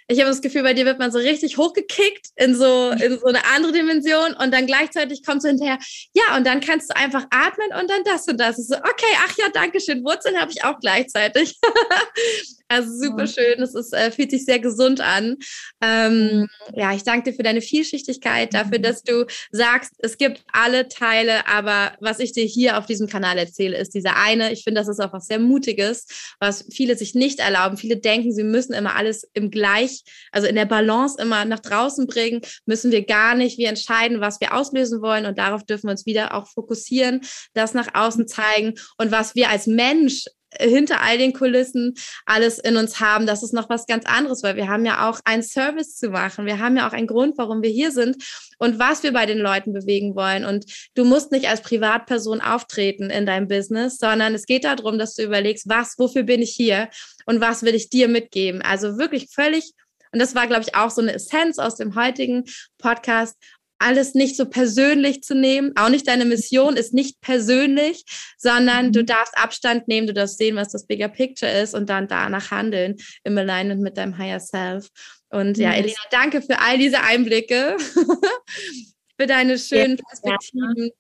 [0.07, 3.27] ich habe das Gefühl, bei dir wird man so richtig hochgekickt in so, in so
[3.27, 5.79] eine andere Dimension und dann gleichzeitig kommt so hinterher,
[6.13, 8.57] ja, und dann kannst du einfach atmen und dann das und das.
[8.57, 10.05] so, okay, ach ja, danke schön.
[10.05, 11.59] Wurzeln habe ich auch gleichzeitig.
[12.69, 13.61] also super schön.
[13.63, 15.37] Es ist, äh, fühlt sich sehr gesund an.
[15.83, 20.89] Ähm, ja, ich danke dir für deine Vielschichtigkeit, dafür, dass du sagst, es gibt alle
[20.89, 24.53] Teile, aber was ich dir hier auf diesem Kanal erzähle, ist dieser eine.
[24.53, 26.07] Ich finde, das ist auch was sehr Mutiges,
[26.41, 27.77] was viele sich nicht erlauben.
[27.77, 30.03] Viele denken, sie müssen immer alles im gleich,
[30.33, 33.59] also in der Balance immer nach draußen bringen, müssen wir gar nicht.
[33.59, 37.21] Wir entscheiden, was wir auslösen wollen und darauf dürfen wir uns wieder auch fokussieren,
[37.53, 40.25] das nach außen zeigen und was wir als Mensch
[40.61, 41.95] hinter all den Kulissen
[42.27, 45.21] alles in uns haben, das ist noch was ganz anderes, weil wir haben ja auch
[45.25, 46.47] einen Service zu machen.
[46.47, 48.17] Wir haben ja auch einen Grund, warum wir hier sind
[48.59, 50.45] und was wir bei den Leuten bewegen wollen.
[50.45, 55.15] Und du musst nicht als Privatperson auftreten in deinem Business, sondern es geht darum, dass
[55.15, 56.89] du überlegst, was, wofür bin ich hier
[57.27, 58.63] und was will ich dir mitgeben.
[58.63, 59.73] Also wirklich völlig
[60.15, 62.45] und das war, glaube ich, auch so eine Essenz aus dem heutigen
[62.79, 63.37] Podcast,
[63.79, 65.73] alles nicht so persönlich zu nehmen.
[65.77, 68.05] Auch nicht deine Mission ist nicht persönlich,
[68.39, 69.07] sondern du mhm.
[69.07, 72.97] darfst Abstand nehmen, du darfst sehen, was das Bigger Picture ist und dann danach handeln
[73.25, 74.89] im Alignment mit deinem Higher Self.
[75.31, 77.77] Und ja, Elena, danke für all diese Einblicke,
[79.19, 80.91] für deine schönen Perspektiven.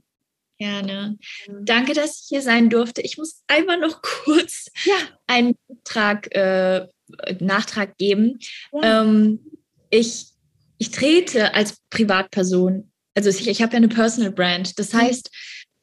[0.58, 1.18] Gerne.
[1.62, 3.00] Danke, dass ich hier sein durfte.
[3.02, 4.94] Ich muss einmal noch kurz ja.
[5.26, 6.86] einen Beitrag äh,
[7.40, 8.38] Nachtrag geben.
[8.72, 9.02] Ja.
[9.02, 9.40] Ähm,
[9.90, 10.28] ich,
[10.78, 14.78] ich trete als Privatperson, also ich, ich habe ja eine Personal Brand.
[14.78, 14.98] Das mhm.
[14.98, 15.30] heißt,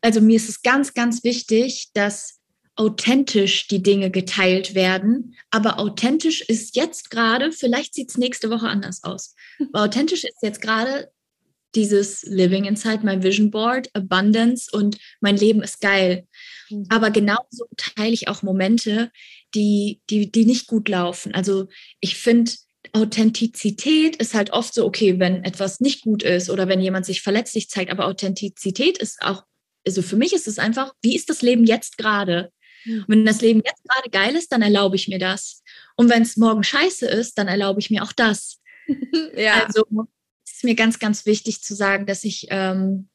[0.01, 2.39] also mir ist es ganz, ganz wichtig, dass
[2.75, 5.35] authentisch die Dinge geteilt werden.
[5.49, 9.35] Aber authentisch ist jetzt gerade, vielleicht sieht es nächste Woche anders aus.
[9.73, 11.11] Aber authentisch ist jetzt gerade
[11.75, 16.27] dieses Living Inside My Vision Board, Abundance und mein Leben ist geil.
[16.69, 16.85] Mhm.
[16.89, 19.11] Aber genauso teile ich auch Momente,
[19.53, 21.33] die, die, die nicht gut laufen.
[21.33, 21.67] Also
[21.99, 22.51] ich finde,
[22.93, 27.21] Authentizität ist halt oft so, okay, wenn etwas nicht gut ist oder wenn jemand sich
[27.21, 29.43] verletzlich zeigt, aber Authentizität ist auch,
[29.85, 32.51] also für mich ist es einfach, wie ist das Leben jetzt gerade?
[32.85, 35.61] Und wenn das Leben jetzt gerade geil ist, dann erlaube ich mir das.
[35.95, 38.59] Und wenn es morgen scheiße ist, dann erlaube ich mir auch das.
[39.35, 39.65] ja.
[39.65, 39.85] Also
[40.45, 43.09] es ist mir ganz, ganz wichtig zu sagen, dass ich ähm,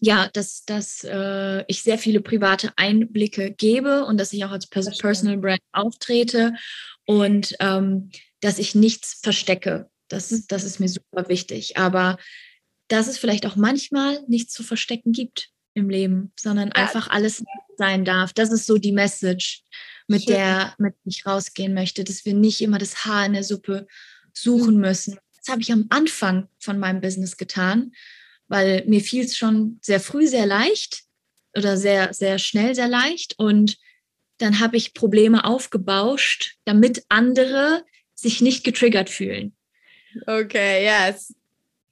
[0.00, 4.66] ja, dass, dass äh, ich sehr viele private Einblicke gebe und dass ich auch als
[4.66, 6.54] Pers Personal Brand auftrete
[7.04, 8.10] und ähm,
[8.40, 9.90] dass ich nichts verstecke.
[10.08, 10.44] Das, mhm.
[10.48, 11.76] das ist mir super wichtig.
[11.76, 12.18] Aber
[12.88, 16.74] dass es vielleicht auch manchmal nichts zu verstecken gibt im Leben, sondern ja.
[16.74, 17.44] einfach alles
[17.76, 18.32] sein darf.
[18.32, 19.62] Das ist so die Message,
[20.10, 20.34] mit Schön.
[20.34, 23.86] der mit ich rausgehen möchte, dass wir nicht immer das Haar in der Suppe
[24.32, 24.80] suchen mhm.
[24.80, 25.18] müssen.
[25.36, 27.92] Das habe ich am Anfang von meinem Business getan,
[28.48, 31.04] weil mir fiel es schon sehr früh sehr leicht
[31.56, 33.38] oder sehr, sehr schnell sehr leicht.
[33.38, 33.78] Und
[34.38, 37.84] dann habe ich Probleme aufgebauscht, damit andere
[38.20, 39.52] sich nicht getriggert fühlen.
[40.26, 41.34] Okay, yes.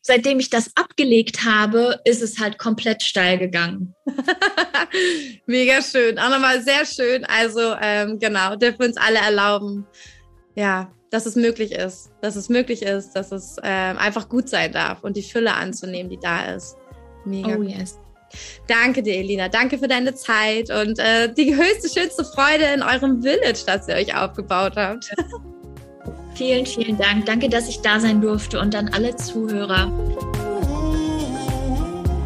[0.01, 3.95] Seitdem ich das abgelegt habe, ist es halt komplett steil gegangen.
[5.47, 6.19] Mega schön.
[6.19, 7.25] Auch nochmal sehr schön.
[7.27, 9.87] Also, ähm, genau, dürfen wir uns alle erlauben,
[10.55, 14.73] ja, dass es möglich ist, dass es möglich ist, dass es äh, einfach gut sein
[14.73, 16.77] darf und die Fülle anzunehmen, die da ist.
[17.25, 17.57] Mega.
[17.57, 17.99] Oh yes.
[18.67, 19.49] Danke dir, Elina.
[19.49, 23.95] Danke für deine Zeit und äh, die höchste, schönste Freude in eurem Village, das ihr
[23.95, 25.11] euch aufgebaut habt.
[26.39, 27.27] vielen, vielen Dank.
[27.27, 29.91] Danke, dass ich da sein durfte und an alle Zuhörer.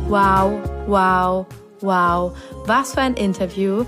[0.09, 1.47] Wow, wow,
[1.81, 2.37] wow.
[2.67, 3.87] Was für ein Interview.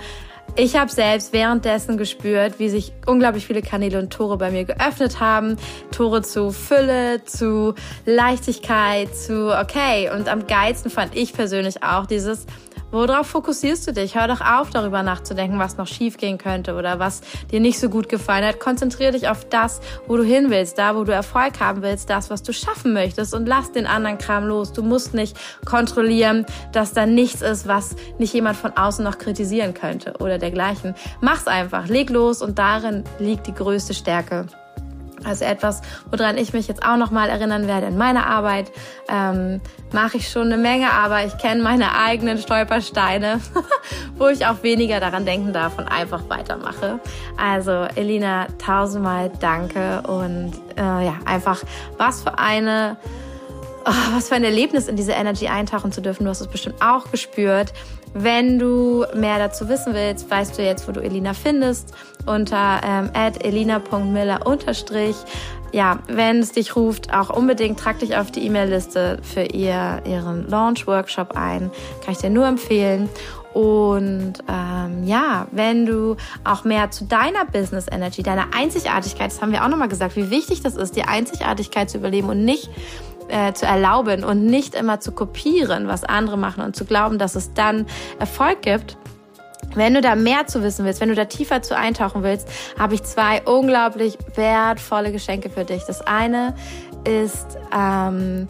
[0.56, 5.20] Ich habe selbst währenddessen gespürt, wie sich unglaublich viele Kanäle und Tore bei mir geöffnet
[5.20, 5.56] haben.
[5.90, 7.74] Tore zu Fülle, zu
[8.06, 10.10] Leichtigkeit, zu okay.
[10.14, 12.46] Und am geilsten fand ich persönlich auch dieses
[12.94, 14.14] Worauf fokussierst du dich?
[14.14, 18.08] Hör doch auf, darüber nachzudenken, was noch schiefgehen könnte oder was dir nicht so gut
[18.08, 18.60] gefallen hat.
[18.60, 22.30] Konzentriere dich auf das, wo du hin willst, da, wo du Erfolg haben willst, das,
[22.30, 24.72] was du schaffen möchtest und lass den anderen Kram los.
[24.72, 29.74] Du musst nicht kontrollieren, dass da nichts ist, was nicht jemand von außen noch kritisieren
[29.74, 30.94] könnte oder dergleichen.
[31.20, 34.46] Mach's einfach, leg los und darin liegt die größte Stärke.
[35.24, 38.70] Also etwas, woran ich mich jetzt auch nochmal erinnern werde in meiner Arbeit,
[39.08, 39.60] ähm,
[39.92, 43.40] mache ich schon eine Menge, aber ich kenne meine eigenen Stolpersteine,
[44.18, 47.00] wo ich auch weniger daran denken darf und einfach weitermache.
[47.36, 51.62] Also Elina, tausendmal danke und äh, ja, einfach
[51.96, 52.96] was für eine
[53.84, 56.24] oh, was für ein Erlebnis in diese Energy eintauchen zu dürfen.
[56.24, 57.72] Du hast es bestimmt auch gespürt.
[58.14, 61.94] Wenn du mehr dazu wissen willst, weißt du jetzt, wo du Elina findest,
[62.26, 64.40] unter ähm, elina.miller.
[65.72, 70.48] Ja, wenn es dich ruft, auch unbedingt trag dich auf die E-Mail-Liste für ihr, ihren
[70.48, 71.72] Launch-Workshop ein.
[72.04, 73.08] Kann ich dir nur empfehlen.
[73.54, 79.52] Und ähm, ja, wenn du auch mehr zu deiner Business Energy, deiner Einzigartigkeit, das haben
[79.52, 82.68] wir auch nochmal gesagt, wie wichtig das ist, die Einzigartigkeit zu überleben und nicht
[83.28, 87.34] äh, zu erlauben und nicht immer zu kopieren, was andere machen und zu glauben, dass
[87.34, 87.86] es dann
[88.18, 88.96] Erfolg gibt.
[89.74, 92.48] Wenn du da mehr zu wissen willst, wenn du da tiefer zu eintauchen willst,
[92.78, 95.82] habe ich zwei unglaublich wertvolle Geschenke für dich.
[95.84, 96.54] Das eine
[97.04, 98.46] ist ähm,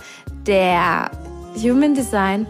[0.47, 1.11] der
[1.57, 2.47] Human Design.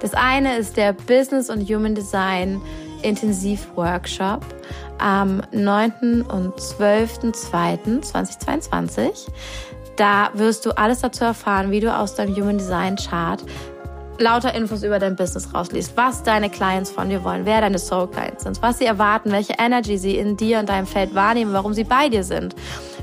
[0.00, 2.60] Das eine ist der Business und Human Design
[3.02, 4.44] Intensiv Workshop
[4.98, 6.22] am 9.
[6.22, 9.28] und 12.02.2022.
[9.96, 13.42] Da wirst du alles dazu erfahren, wie du aus deinem Human Design Chart
[14.18, 18.08] lauter Infos über dein Business rausliest, was deine Clients von dir wollen, wer deine Soul
[18.08, 21.74] Clients sind, was sie erwarten, welche Energy sie in dir und deinem Feld wahrnehmen, warum
[21.74, 22.54] sie bei dir sind,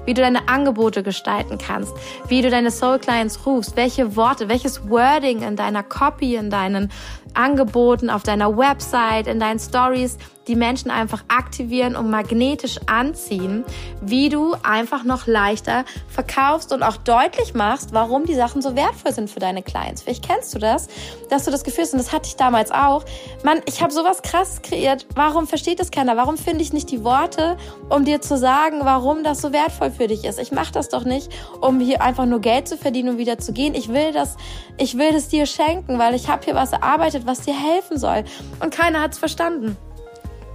[0.05, 1.93] wie du deine Angebote gestalten kannst,
[2.27, 6.91] wie du deine Soul Clients rufst, welche Worte, welches Wording in deiner Copy, in deinen
[7.33, 10.17] Angeboten, auf deiner Website, in deinen Stories
[10.47, 13.63] die Menschen einfach aktivieren und magnetisch anziehen,
[14.01, 19.13] wie du einfach noch leichter verkaufst und auch deutlich machst, warum die Sachen so wertvoll
[19.13, 20.03] sind für deine Clients.
[20.03, 20.87] Vielleicht kennst du das,
[21.29, 23.05] dass du das Gefühl hast, und das hatte ich damals auch,
[23.43, 26.17] Mann, ich habe sowas krass kreiert, warum versteht das keiner?
[26.17, 27.57] Warum finde ich nicht die Worte,
[27.89, 30.39] um dir zu sagen, warum das so wertvoll für dich ist?
[30.39, 31.29] Ich mache das doch nicht,
[31.61, 33.75] um hier einfach nur Geld zu verdienen und wieder zu gehen.
[33.75, 34.35] Ich will das,
[34.77, 38.23] ich will das dir schenken, weil ich habe hier was erarbeitet, was dir helfen soll.
[38.59, 39.77] Und keiner hat es verstanden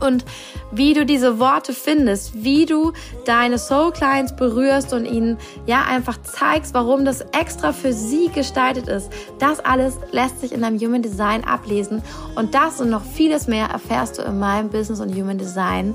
[0.01, 0.25] und
[0.71, 2.93] wie du diese Worte findest, wie du
[3.25, 8.89] deine Soul Clients berührst und ihnen ja einfach zeigst, warum das extra für sie gestaltet
[8.89, 9.11] ist.
[9.39, 12.03] Das alles lässt sich in deinem Human Design ablesen
[12.35, 15.95] und das und noch vieles mehr erfährst du in meinem Business und Human Design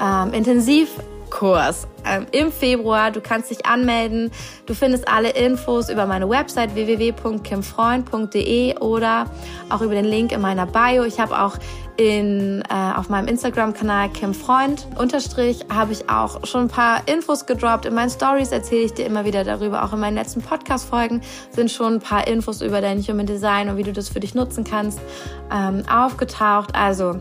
[0.00, 0.88] ähm, intensiv
[1.34, 3.10] Kurs ähm, im Februar.
[3.10, 4.30] Du kannst dich anmelden.
[4.66, 9.24] Du findest alle Infos über meine Website www.kimfreund.de oder
[9.68, 11.02] auch über den Link in meiner Bio.
[11.04, 11.56] Ich habe auch
[11.96, 17.46] in, äh, auf meinem Instagram-Kanal Kim Freund unterstrich habe ich auch schon ein paar Infos
[17.46, 17.86] gedroppt.
[17.86, 19.84] In meinen Stories erzähle ich dir immer wieder darüber.
[19.84, 21.20] Auch in meinen letzten Podcast-Folgen
[21.50, 24.34] sind schon ein paar Infos über dein Human Design und wie du das für dich
[24.34, 25.00] nutzen kannst
[25.52, 26.74] ähm, aufgetaucht.
[26.74, 27.20] Also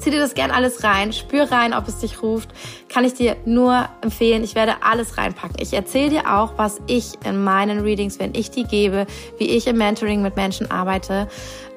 [0.00, 2.50] zieh dir das gern alles rein, spür rein, ob es dich ruft.
[2.88, 4.42] Kann ich dir nur empfehlen.
[4.42, 5.56] Ich werde alles reinpacken.
[5.60, 9.06] Ich erzähle dir auch, was ich in meinen Readings, wenn ich die gebe,
[9.38, 11.28] wie ich im Mentoring mit Menschen arbeite,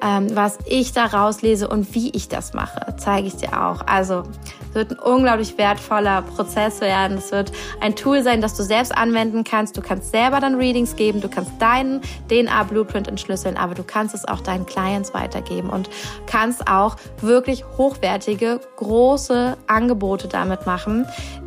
[0.04, 3.80] ähm, was ich da rauslese und wie ich das mache, zeige ich dir auch.
[3.86, 4.24] Also
[4.68, 7.16] es wird ein unglaublich wertvoller Prozess werden.
[7.16, 9.78] Es wird ein Tool sein, das du selbst anwenden kannst.
[9.78, 14.26] Du kannst selber dann Readings geben, du kannst deinen DNA-Blueprint entschlüsseln, aber du kannst es
[14.26, 15.88] auch deinen Clients weitergeben und
[16.26, 21.06] kannst auch wirklich hochwertige, große Angebote damit machen,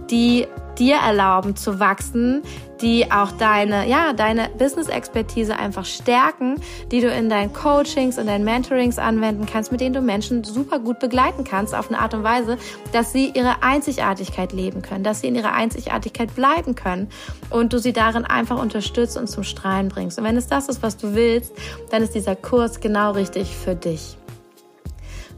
[0.09, 0.47] die
[0.79, 2.41] dir erlauben zu wachsen,
[2.81, 6.61] die auch deine, ja, deine Business-Expertise einfach stärken,
[6.91, 10.79] die du in deinen Coachings und deinen Mentorings anwenden kannst, mit denen du Menschen super
[10.79, 12.57] gut begleiten kannst auf eine Art und Weise,
[12.91, 17.09] dass sie ihre Einzigartigkeit leben können, dass sie in ihrer Einzigartigkeit bleiben können
[17.49, 20.17] und du sie darin einfach unterstützt und zum Strahlen bringst.
[20.17, 21.53] Und wenn es das ist, was du willst,
[21.91, 24.17] dann ist dieser Kurs genau richtig für dich.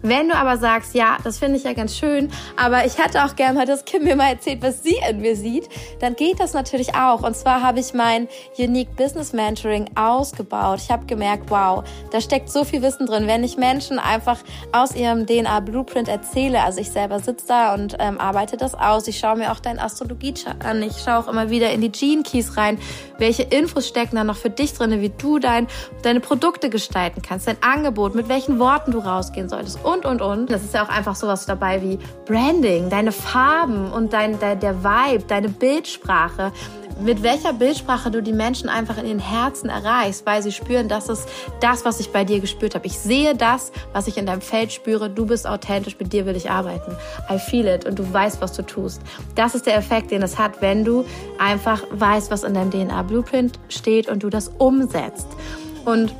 [0.02, 3.36] Wenn du aber sagst, ja, das finde ich ja ganz schön, aber ich hätte auch
[3.36, 5.68] gerne mal, dass Kim mir mal erzählt, was sie in mir sieht,
[6.00, 7.24] dann geht das natürlich auch.
[7.24, 8.28] Und zwar habe ich mein
[8.58, 10.80] Unique Business Mentoring ausgebaut.
[10.82, 13.28] Ich habe gemerkt, wow, da steckt so viel Wissen drin.
[13.28, 14.40] Wenn ich Menschen einfach
[14.72, 19.08] aus ihrem DNA Blueprint erzähle, also ich selber sitze da und ähm, arbeite das aus,
[19.08, 22.24] ich schaue mir auch dein Astrologie-Chart an, ich schaue auch immer wieder in die Gene
[22.24, 22.80] Keys rein,
[23.18, 25.68] welche Infos stecken da noch für dich drin, wie du dein,
[26.04, 30.52] deine Produkte gestalten kannst, dein Angebot, mit welchen Worten du rausgehen solltest und, und, und.
[30.52, 34.84] Das ist ja auch einfach sowas dabei wie Branding, deine Farben und dein, der, der
[34.84, 36.52] Vibe, deine Bildsprache
[37.02, 41.10] mit welcher Bildsprache du die Menschen einfach in den Herzen erreichst, weil sie spüren, das
[41.10, 41.28] ist
[41.62, 42.86] das, was ich bei dir gespürt habe.
[42.88, 45.10] Ich sehe das, was ich in deinem Feld spüre.
[45.10, 46.96] Du bist authentisch, mit dir will ich arbeiten.
[47.30, 49.02] I feel it und du weißt, was du tust.
[49.36, 51.06] Das ist der Effekt, den es hat, wenn du
[51.38, 55.28] einfach weißt, was in deinem DNA-Blueprint steht und du das umsetzt.
[55.86, 56.14] Und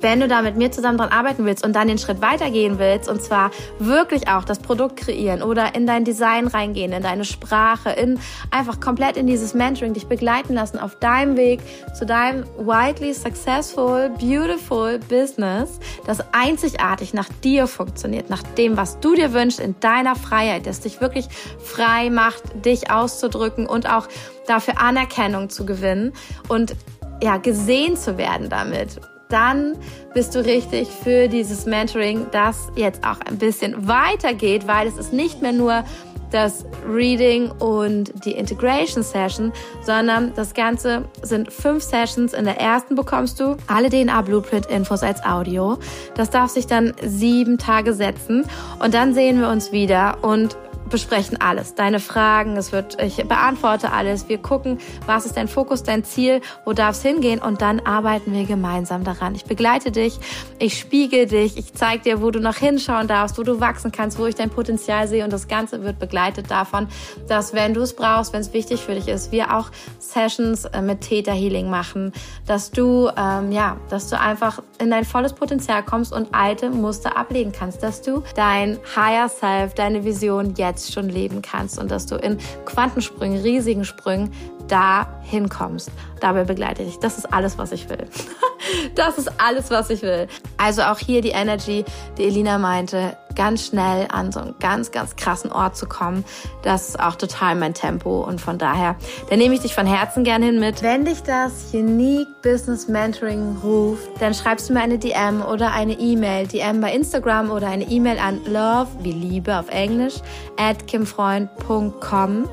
[0.00, 3.08] wenn du da mit mir zusammen dran arbeiten willst und dann den Schritt weitergehen willst
[3.08, 7.90] und zwar wirklich auch das Produkt kreieren oder in dein Design reingehen, in deine Sprache,
[7.90, 8.18] in
[8.50, 11.60] einfach komplett in dieses Mentoring dich begleiten lassen auf deinem Weg
[11.94, 19.14] zu deinem widely successful, beautiful Business, das einzigartig nach dir funktioniert, nach dem, was du
[19.14, 21.28] dir wünschst in deiner Freiheit, das dich wirklich
[21.62, 24.08] frei macht, dich auszudrücken und auch
[24.46, 26.12] dafür Anerkennung zu gewinnen
[26.48, 26.76] und
[27.22, 29.76] ja, gesehen zu werden damit dann
[30.14, 35.12] bist du richtig für dieses Mentoring, das jetzt auch ein bisschen weitergeht, weil es ist
[35.12, 35.84] nicht mehr nur
[36.30, 39.52] das Reading und die Integration Session,
[39.82, 42.32] sondern das Ganze sind fünf Sessions.
[42.32, 45.78] In der ersten bekommst du alle DNA Blueprint Infos als Audio.
[46.14, 48.44] Das darf sich dann sieben Tage setzen
[48.80, 50.56] und dann sehen wir uns wieder und
[50.88, 55.82] besprechen alles, deine Fragen, es wird, ich beantworte alles, wir gucken, was ist dein Fokus,
[55.82, 59.34] dein Ziel, wo darf es hingehen und dann arbeiten wir gemeinsam daran.
[59.34, 60.18] Ich begleite dich,
[60.58, 64.18] ich spiegel dich, ich zeige dir, wo du noch hinschauen darfst, wo du wachsen kannst,
[64.18, 66.88] wo ich dein Potenzial sehe und das Ganze wird begleitet davon,
[67.28, 70.82] dass wenn du es brauchst, wenn es wichtig für dich ist, wir auch Sessions äh,
[70.82, 72.12] mit Theta Healing machen,
[72.46, 77.16] dass du, ähm, ja, dass du einfach in dein volles Potenzial kommst und alte Muster
[77.16, 81.90] ablegen kannst, dass du dein Higher Self, deine Vision jetzt jetzt schon leben kannst und
[81.90, 84.30] dass du in Quantensprüngen, riesigen Sprüngen
[84.68, 85.90] da hinkommst.
[86.20, 86.98] Dabei begleite ich dich.
[86.98, 88.06] Das ist alles, was ich will.
[88.94, 90.28] das ist alles, was ich will.
[90.56, 91.84] Also auch hier die Energy,
[92.16, 96.24] die Elina meinte, ganz schnell an so einen ganz, ganz krassen Ort zu kommen.
[96.62, 98.96] Das ist auch total mein Tempo und von daher,
[99.28, 100.82] da nehme ich dich von Herzen gern hin mit.
[100.82, 105.92] Wenn dich das Unique Business Mentoring ruft, dann schreibst du mir eine DM oder eine
[105.92, 110.14] E-Mail, DM bei Instagram oder eine E-Mail an love, wie Liebe auf Englisch,
[110.56, 112.48] at kimfreund.com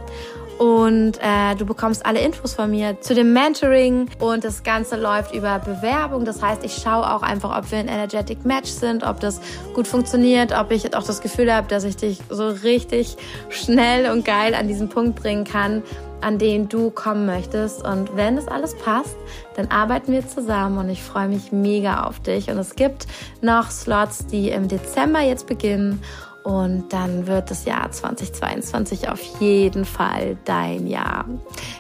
[0.63, 5.35] und äh, du bekommst alle Infos von mir zu dem Mentoring und das Ganze läuft
[5.35, 6.23] über Bewerbung.
[6.23, 9.41] Das heißt, ich schaue auch einfach, ob wir ein Energetic Match sind, ob das
[9.73, 13.17] gut funktioniert, ob ich auch das Gefühl habe, dass ich dich so richtig
[13.49, 15.83] schnell und geil an diesen Punkt bringen kann,
[16.21, 17.83] an den du kommen möchtest.
[17.85, 19.17] Und wenn das alles passt,
[19.57, 22.49] dann arbeiten wir zusammen und ich freue mich mega auf dich.
[22.49, 23.05] Und es gibt
[23.41, 26.01] noch Slots, die im Dezember jetzt beginnen.
[26.43, 31.25] Und dann wird das Jahr 2022 auf jeden Fall dein Jahr.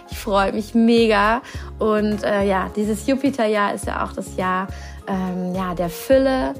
[0.09, 1.41] Ich freue mich mega.
[1.79, 4.67] Und äh, ja, dieses Jupiter-Jahr ist ja auch das Jahr
[5.07, 6.53] ähm, ja, der Fülle,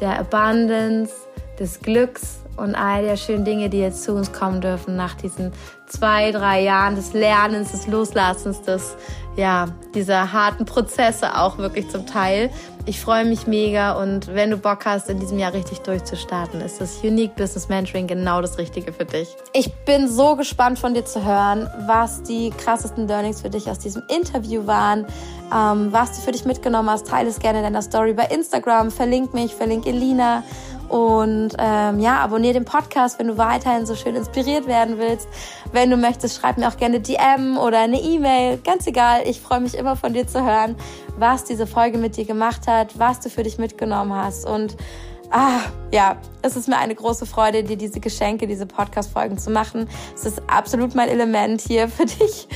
[0.00, 1.12] der Abundance,
[1.58, 5.52] des Glücks und all der schönen Dinge, die jetzt zu uns kommen dürfen nach diesen
[5.90, 8.96] zwei, drei Jahren des Lernens, des Loslassens, des,
[9.36, 12.50] ja, dieser harten Prozesse auch wirklich zum Teil.
[12.86, 16.80] Ich freue mich mega und wenn du Bock hast, in diesem Jahr richtig durchzustarten, ist
[16.80, 19.28] das Unique Business Mentoring genau das Richtige für dich.
[19.52, 23.78] Ich bin so gespannt von dir zu hören, was die krassesten Learnings für dich aus
[23.78, 25.06] diesem Interview waren,
[25.54, 27.06] ähm, was du für dich mitgenommen hast.
[27.06, 30.42] Teile es gerne in deiner Story bei Instagram, verlink mich, verlink Elina
[30.90, 35.28] und ähm, ja, abonniere den Podcast, wenn du weiterhin so schön inspiriert werden willst.
[35.72, 38.58] Wenn du möchtest, schreib mir auch gerne DM oder eine E-Mail.
[38.58, 40.74] Ganz egal, ich freue mich immer von dir zu hören,
[41.16, 44.44] was diese Folge mit dir gemacht hat, was du für dich mitgenommen hast.
[44.44, 44.76] Und
[45.32, 45.60] Ah,
[45.92, 49.88] ja, es ist mir eine große Freude, dir diese Geschenke, diese Podcast-Folgen zu machen.
[50.12, 52.48] Es ist absolut mein Element hier für dich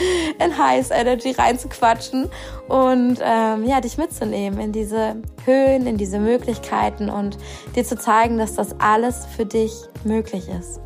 [0.44, 2.28] in Highs Energy reinzuquatschen
[2.68, 7.38] und ähm, ja, dich mitzunehmen in diese Höhen, in diese Möglichkeiten und
[7.76, 9.72] dir zu zeigen, dass das alles für dich
[10.02, 10.80] möglich ist.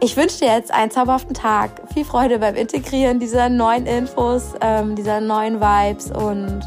[0.00, 1.70] Ich wünsche dir jetzt einen zauberhaften Tag.
[1.92, 6.60] Viel Freude beim Integrieren dieser neuen Infos, ähm, dieser neuen Vibes und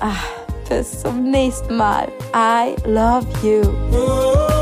[0.00, 2.08] ah, bis zum nächsten Mal.
[2.34, 3.62] I love you.
[3.92, 4.55] Oh.